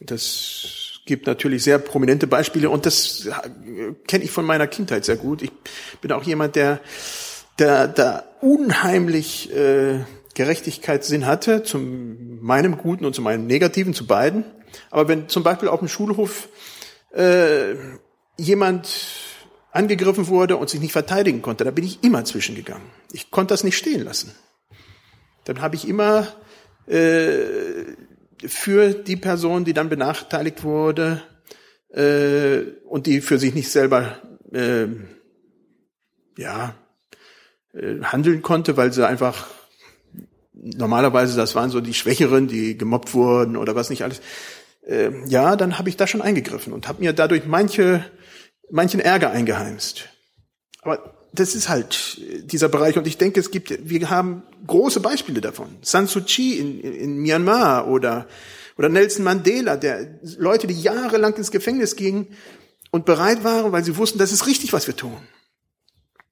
Das 0.00 1.00
gibt 1.06 1.26
natürlich 1.26 1.64
sehr 1.64 1.78
prominente 1.78 2.26
Beispiele 2.26 2.70
und 2.70 2.86
das 2.86 3.28
kenne 4.06 4.24
ich 4.24 4.30
von 4.30 4.44
meiner 4.44 4.66
Kindheit 4.66 5.04
sehr 5.04 5.16
gut. 5.16 5.42
Ich 5.42 5.52
bin 6.00 6.12
auch 6.12 6.22
jemand, 6.22 6.56
der 6.56 6.80
der, 7.58 7.88
der 7.88 8.24
unheimlich 8.40 9.54
äh, 9.54 10.00
Gerechtigkeitssinn 10.34 11.26
hatte, 11.26 11.62
zu 11.62 11.78
meinem 11.78 12.78
Guten 12.78 13.04
und 13.04 13.14
zu 13.14 13.22
meinem 13.22 13.46
Negativen, 13.46 13.94
zu 13.94 14.06
beiden. 14.06 14.44
Aber 14.90 15.08
wenn 15.08 15.28
zum 15.28 15.42
Beispiel 15.42 15.68
auf 15.68 15.80
dem 15.80 15.88
Schulhof 15.88 16.48
äh, 17.14 17.74
jemand 18.38 18.88
angegriffen 19.70 20.28
wurde 20.28 20.56
und 20.56 20.70
sich 20.70 20.80
nicht 20.80 20.92
verteidigen 20.92 21.42
konnte, 21.42 21.64
da 21.64 21.70
bin 21.70 21.84
ich 21.84 22.02
immer 22.02 22.24
zwischengegangen. 22.24 22.86
Ich 23.12 23.30
konnte 23.30 23.52
das 23.52 23.64
nicht 23.64 23.76
stehen 23.76 24.04
lassen. 24.04 24.34
Dann 25.44 25.60
habe 25.60 25.76
ich 25.76 25.88
immer 25.88 26.28
äh, 26.86 27.32
für 28.46 28.94
die 28.94 29.16
Person, 29.16 29.64
die 29.64 29.72
dann 29.72 29.88
benachteiligt 29.88 30.64
wurde 30.64 31.22
äh, 31.90 32.60
und 32.84 33.06
die 33.06 33.20
für 33.20 33.38
sich 33.38 33.54
nicht 33.54 33.70
selber 33.70 34.16
äh, 34.52 34.86
ja 36.36 36.74
äh, 37.72 38.02
handeln 38.02 38.42
konnte, 38.42 38.76
weil 38.76 38.92
sie 38.92 39.06
einfach 39.06 39.46
normalerweise 40.52 41.36
das 41.36 41.54
waren 41.54 41.70
so 41.70 41.80
die 41.80 41.94
Schwächeren, 41.94 42.46
die 42.46 42.76
gemobbt 42.76 43.14
wurden 43.14 43.56
oder 43.56 43.74
was 43.74 43.90
nicht 43.90 44.04
alles. 44.04 44.20
Äh, 44.86 45.10
ja, 45.26 45.56
dann 45.56 45.78
habe 45.78 45.88
ich 45.88 45.96
da 45.96 46.06
schon 46.06 46.22
eingegriffen 46.22 46.72
und 46.72 46.88
habe 46.88 47.00
mir 47.00 47.12
dadurch 47.12 47.46
manche 47.46 48.04
manchen 48.70 49.00
Ärger 49.00 49.30
eingeheimst. 49.30 50.08
Aber 50.82 51.14
das 51.32 51.54
ist 51.54 51.68
halt 51.68 52.20
dieser 52.50 52.68
Bereich 52.68 52.96
und 52.96 53.06
ich 53.06 53.16
denke, 53.16 53.40
es 53.40 53.50
gibt, 53.50 53.88
wir 53.88 54.10
haben 54.10 54.42
große 54.66 55.00
Beispiele 55.00 55.40
davon. 55.40 55.76
San 55.80 56.06
Suu 56.06 56.20
Kyi 56.20 56.58
in, 56.58 56.80
in 56.80 57.16
Myanmar 57.18 57.88
oder, 57.88 58.28
oder 58.76 58.88
Nelson 58.88 59.24
Mandela, 59.24 59.76
der 59.76 60.18
Leute, 60.36 60.66
die 60.66 60.80
jahrelang 60.80 61.34
ins 61.34 61.50
Gefängnis 61.50 61.96
gingen 61.96 62.26
und 62.90 63.06
bereit 63.06 63.44
waren, 63.44 63.72
weil 63.72 63.84
sie 63.84 63.96
wussten, 63.96 64.18
das 64.18 64.32
ist 64.32 64.46
richtig, 64.46 64.72
was 64.72 64.86
wir 64.86 64.96
tun. 64.96 65.16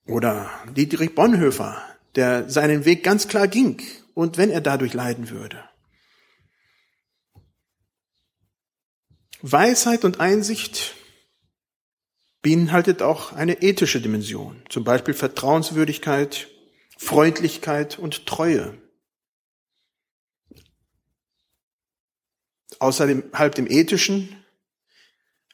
Oder 0.06 0.50
Dietrich 0.76 1.14
Bonhoeffer, 1.14 1.80
der 2.14 2.50
seinen 2.50 2.84
Weg 2.84 3.02
ganz 3.02 3.26
klar 3.26 3.48
ging 3.48 3.80
und 4.14 4.36
wenn 4.36 4.50
er 4.50 4.60
dadurch 4.60 4.92
leiden 4.92 5.30
würde. 5.30 5.64
Weisheit 9.40 10.04
und 10.04 10.20
Einsicht 10.20 10.94
beinhaltet 12.42 13.02
auch 13.02 13.32
eine 13.32 13.62
ethische 13.62 14.00
Dimension, 14.00 14.62
zum 14.68 14.84
Beispiel 14.84 15.14
Vertrauenswürdigkeit, 15.14 16.48
Freundlichkeit 16.96 17.98
und 17.98 18.26
Treue. 18.26 18.80
Außerdem 22.78 23.24
halb 23.34 23.54
dem 23.54 23.70
ethischen 23.70 24.44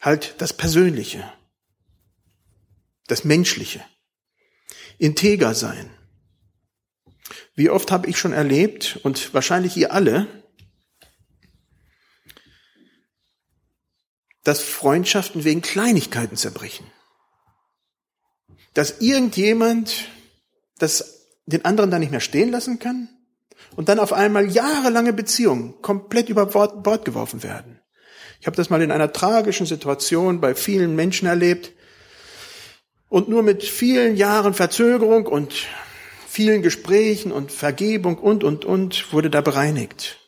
halt 0.01 0.35
das 0.39 0.53
Persönliche, 0.53 1.33
das 3.07 3.25
Menschliche, 3.25 3.85
integer 4.99 5.55
sein. 5.55 5.91
Wie 7.55 7.71
oft 7.71 7.91
habe 7.91 8.09
ich 8.09 8.19
schon 8.19 8.33
erlebt, 8.33 9.01
und 9.03 9.35
wahrscheinlich 9.35 9.77
ihr 9.77 9.93
alle, 9.93 10.46
dass 14.47 14.61
Freundschaften 14.61 15.43
wegen 15.43 15.61
Kleinigkeiten 15.61 16.37
zerbrechen. 16.37 16.87
Dass 18.75 19.01
irgendjemand 19.01 20.07
das 20.79 21.27
den 21.47 21.65
anderen 21.65 21.91
da 21.91 21.99
nicht 21.99 22.13
mehr 22.13 22.21
stehen 22.21 22.53
lassen 22.53 22.79
kann 22.79 23.09
und 23.75 23.89
dann 23.89 23.99
auf 23.99 24.13
einmal 24.13 24.49
jahrelange 24.49 25.13
Beziehungen 25.13 25.75
komplett 25.83 26.29
über 26.29 26.47
Bord 26.47 27.05
geworfen 27.05 27.43
werden. 27.43 27.81
Ich 28.41 28.47
habe 28.47 28.57
das 28.57 28.71
mal 28.71 28.83
in 28.83 28.93
einer 28.93 29.13
tragischen 29.13 29.67
Situation 29.67 30.41
bei 30.41 30.55
vielen 30.55 30.95
Menschen 30.95 31.27
erlebt 31.27 31.73
und 33.09 33.29
nur 33.29 33.43
mit 33.43 33.65
vielen 33.65 34.15
Jahren 34.15 34.55
Verzögerung 34.55 35.27
und 35.27 35.55
vielen 36.29 36.63
Gesprächen 36.63 37.33
und 37.33 37.51
Vergebung 37.51 38.17
und, 38.19 38.45
und, 38.45 38.65
und 38.65 39.13
wurde 39.13 39.31
da 39.31 39.41
bereinigt. 39.41 40.21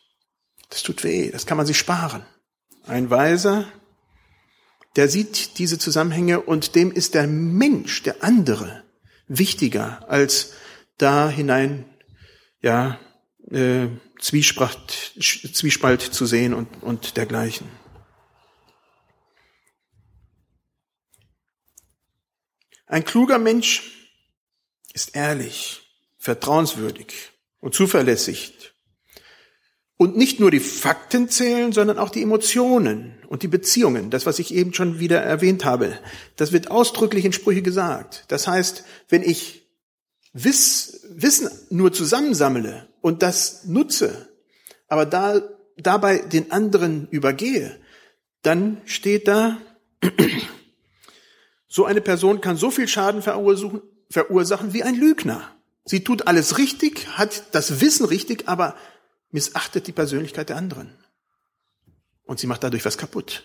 Das 0.69 0.83
tut 0.83 1.05
weh, 1.05 1.31
das 1.31 1.45
kann 1.45 1.55
man 1.55 1.65
sich 1.65 1.77
sparen. 1.77 2.25
Ein 2.85 3.09
Weiser 3.09 3.65
der 4.95 5.07
sieht 5.07 5.59
diese 5.59 5.77
Zusammenhänge 5.77 6.41
und 6.41 6.75
dem 6.75 6.91
ist 6.91 7.13
der 7.13 7.27
Mensch, 7.27 8.03
der 8.03 8.23
andere, 8.23 8.83
wichtiger 9.27 10.09
als 10.09 10.53
da 10.97 11.29
hinein, 11.29 11.85
ja, 12.61 12.99
äh, 13.51 13.87
Zwiespalt, 14.19 15.13
Zwiespalt 15.19 16.01
zu 16.01 16.25
sehen 16.25 16.53
und, 16.53 16.83
und 16.83 17.15
dergleichen. 17.15 17.67
Ein 22.85 23.05
kluger 23.05 23.39
Mensch 23.39 24.09
ist 24.93 25.15
ehrlich, 25.15 25.81
vertrauenswürdig 26.17 27.31
und 27.59 27.73
zuverlässig 27.75 28.68
und 29.99 30.15
nicht 30.15 30.39
nur 30.39 30.49
die 30.49 30.61
Fakten 30.61 31.27
zählen, 31.27 31.73
sondern 31.73 31.97
auch 31.97 32.09
die 32.09 32.23
Emotionen 32.23 33.17
und 33.27 33.43
die 33.43 33.49
Beziehungen. 33.49 34.09
Das, 34.09 34.25
was 34.25 34.39
ich 34.39 34.53
eben 34.53 34.73
schon 34.73 34.99
wieder 34.99 35.19
erwähnt 35.19 35.65
habe. 35.65 35.99
Das 36.37 36.53
wird 36.53 36.71
ausdrücklich 36.71 37.25
in 37.25 37.33
Sprüche 37.33 37.61
gesagt. 37.61 38.23
Das 38.29 38.47
heißt, 38.47 38.85
wenn 39.09 39.23
ich 39.23 39.67
Wiss, 40.31 41.01
Wissen 41.09 41.49
nur 41.69 41.91
zusammensammle 41.91 42.87
und 43.01 43.23
das 43.23 43.65
nutze, 43.65 44.29
aber 44.87 45.05
da, 45.05 45.41
dabei 45.75 46.19
den 46.19 46.49
anderen 46.53 47.09
übergehe, 47.11 47.77
dann 48.41 48.81
steht 48.85 49.27
da, 49.27 49.57
so 51.67 51.83
eine 51.83 51.99
Person 51.99 52.39
kann 52.39 52.55
so 52.55 52.71
viel 52.71 52.87
Schaden 52.87 53.21
verursachen, 53.21 53.81
verursachen 54.09 54.71
wie 54.73 54.83
ein 54.83 54.95
Lügner. 54.95 55.41
Sie 55.83 56.05
tut 56.05 56.25
alles 56.27 56.57
richtig, 56.57 57.17
hat 57.17 57.53
das 57.53 57.81
Wissen 57.81 58.05
richtig, 58.05 58.47
aber 58.47 58.75
missachtet 59.31 59.87
die 59.87 59.91
Persönlichkeit 59.91 60.49
der 60.49 60.57
anderen. 60.57 60.97
Und 62.23 62.39
sie 62.39 62.47
macht 62.47 62.63
dadurch 62.63 62.85
was 62.85 62.97
kaputt. 62.97 63.43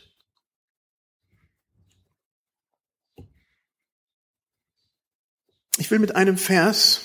Ich 5.79 5.91
will 5.91 5.99
mit 5.99 6.15
einem 6.15 6.39
Vers 6.39 7.03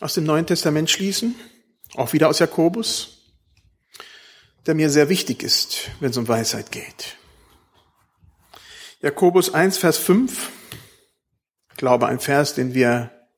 aus 0.00 0.14
dem 0.14 0.24
Neuen 0.24 0.46
Testament 0.46 0.90
schließen, 0.90 1.34
auch 1.94 2.12
wieder 2.12 2.28
aus 2.28 2.38
Jakobus, 2.38 3.32
der 4.66 4.74
mir 4.74 4.90
sehr 4.90 5.08
wichtig 5.08 5.42
ist, 5.42 5.90
wenn 6.00 6.10
es 6.10 6.16
um 6.16 6.26
Weisheit 6.26 6.72
geht. 6.72 7.16
Jakobus 9.00 9.52
1, 9.52 9.78
Vers 9.78 9.98
5, 9.98 10.50
ich 11.70 11.76
glaube 11.76 12.06
ein 12.06 12.18
Vers, 12.18 12.54
den 12.54 12.74
wir 12.74 13.28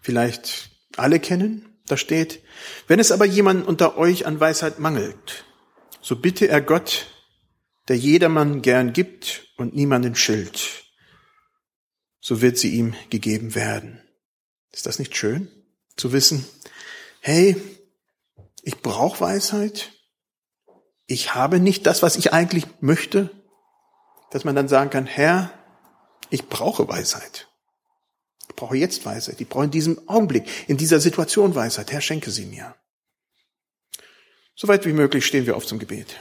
vielleicht 0.00 0.70
alle 0.96 1.20
kennen. 1.20 1.71
Da 1.92 1.98
steht, 1.98 2.42
wenn 2.86 3.00
es 3.00 3.12
aber 3.12 3.26
jemand 3.26 3.68
unter 3.68 3.98
euch 3.98 4.24
an 4.24 4.40
Weisheit 4.40 4.78
mangelt, 4.78 5.44
so 6.00 6.16
bitte 6.16 6.48
er 6.48 6.62
Gott, 6.62 7.06
der 7.86 7.98
jedermann 7.98 8.62
gern 8.62 8.94
gibt 8.94 9.48
und 9.58 9.74
niemanden 9.74 10.14
schilt. 10.14 10.86
So 12.18 12.40
wird 12.40 12.56
sie 12.56 12.74
ihm 12.76 12.94
gegeben 13.10 13.54
werden. 13.54 14.00
Ist 14.70 14.86
das 14.86 14.98
nicht 14.98 15.14
schön? 15.14 15.50
Zu 15.94 16.14
wissen, 16.14 16.46
hey, 17.20 17.60
ich 18.62 18.80
brauche 18.80 19.20
Weisheit. 19.20 19.92
Ich 21.04 21.34
habe 21.34 21.60
nicht 21.60 21.84
das, 21.84 22.02
was 22.02 22.16
ich 22.16 22.32
eigentlich 22.32 22.64
möchte. 22.80 23.28
Dass 24.30 24.44
man 24.44 24.56
dann 24.56 24.68
sagen 24.68 24.88
kann, 24.88 25.04
Herr, 25.04 25.52
ich 26.30 26.48
brauche 26.48 26.88
Weisheit. 26.88 27.48
Ich 28.52 28.56
brauche 28.56 28.76
jetzt 28.76 29.06
Weisheit. 29.06 29.40
Ich 29.40 29.48
brauche 29.48 29.64
in 29.64 29.70
diesem 29.70 30.08
Augenblick, 30.10 30.44
in 30.68 30.76
dieser 30.76 31.00
Situation 31.00 31.54
Weisheit. 31.54 31.90
Herr, 31.90 32.02
schenke 32.02 32.30
sie 32.30 32.44
mir. 32.44 32.74
Soweit 34.54 34.84
wie 34.84 34.92
möglich 34.92 35.24
stehen 35.24 35.46
wir 35.46 35.56
auf 35.56 35.66
zum 35.66 35.78
Gebet. 35.78 36.20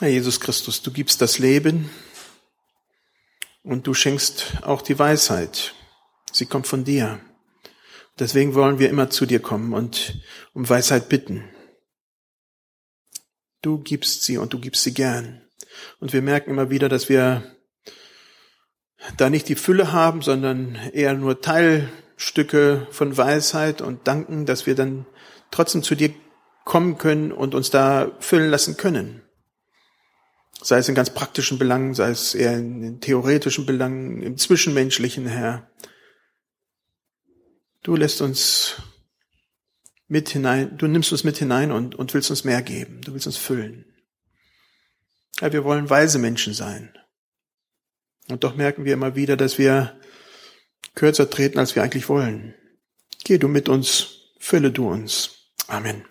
Herr 0.00 0.08
Jesus 0.08 0.40
Christus, 0.40 0.82
du 0.82 0.90
gibst 0.90 1.20
das 1.20 1.38
Leben 1.38 1.90
und 3.62 3.86
du 3.86 3.94
schenkst 3.94 4.54
auch 4.62 4.82
die 4.82 4.98
Weisheit. 4.98 5.74
Sie 6.32 6.46
kommt 6.46 6.66
von 6.66 6.82
dir. 6.82 7.20
Deswegen 8.18 8.54
wollen 8.54 8.80
wir 8.80 8.90
immer 8.90 9.10
zu 9.10 9.26
dir 9.26 9.38
kommen 9.38 9.74
und 9.74 10.20
um 10.54 10.68
Weisheit 10.68 11.08
bitten. 11.08 11.48
Du 13.62 13.78
gibst 13.78 14.24
sie 14.24 14.38
und 14.38 14.52
du 14.52 14.58
gibst 14.58 14.82
sie 14.82 14.92
gern. 14.92 15.40
Und 16.00 16.12
wir 16.12 16.20
merken 16.20 16.50
immer 16.50 16.70
wieder, 16.70 16.88
dass 16.88 17.08
wir 17.08 17.44
da 19.16 19.30
nicht 19.30 19.48
die 19.48 19.54
Fülle 19.54 19.92
haben, 19.92 20.22
sondern 20.22 20.74
eher 20.92 21.14
nur 21.14 21.40
Teilstücke 21.40 22.86
von 22.90 23.16
Weisheit 23.16 23.80
und 23.80 24.06
danken, 24.06 24.46
dass 24.46 24.66
wir 24.66 24.74
dann 24.74 25.06
trotzdem 25.50 25.82
zu 25.82 25.94
dir 25.94 26.12
kommen 26.64 26.98
können 26.98 27.32
und 27.32 27.54
uns 27.54 27.70
da 27.70 28.12
füllen 28.20 28.50
lassen 28.50 28.76
können. 28.76 29.22
Sei 30.60 30.78
es 30.78 30.88
in 30.88 30.94
ganz 30.94 31.10
praktischen 31.10 31.58
Belangen, 31.58 31.94
sei 31.94 32.10
es 32.10 32.34
eher 32.34 32.56
in 32.56 33.00
theoretischen 33.00 33.66
Belangen, 33.66 34.22
im 34.22 34.36
Zwischenmenschlichen, 34.36 35.26
Herr. 35.26 35.68
Du 37.82 37.96
lässt 37.96 38.20
uns 38.20 38.76
mit 40.12 40.28
hinein, 40.28 40.76
du 40.76 40.86
nimmst 40.88 41.10
uns 41.10 41.24
mit 41.24 41.38
hinein 41.38 41.72
und, 41.72 41.94
und 41.94 42.12
willst 42.12 42.28
uns 42.28 42.44
mehr 42.44 42.60
geben. 42.60 43.00
Du 43.00 43.14
willst 43.14 43.26
uns 43.26 43.38
füllen. 43.38 43.86
Ja, 45.40 45.54
wir 45.54 45.64
wollen 45.64 45.88
weise 45.88 46.18
Menschen 46.18 46.52
sein. 46.52 46.92
Und 48.28 48.44
doch 48.44 48.54
merken 48.54 48.84
wir 48.84 48.92
immer 48.92 49.16
wieder, 49.16 49.38
dass 49.38 49.56
wir 49.56 49.98
kürzer 50.94 51.30
treten, 51.30 51.58
als 51.58 51.74
wir 51.74 51.82
eigentlich 51.82 52.10
wollen. 52.10 52.54
Geh 53.24 53.38
du 53.38 53.48
mit 53.48 53.70
uns, 53.70 54.34
fülle 54.38 54.70
du 54.70 54.86
uns. 54.86 55.50
Amen. 55.66 56.04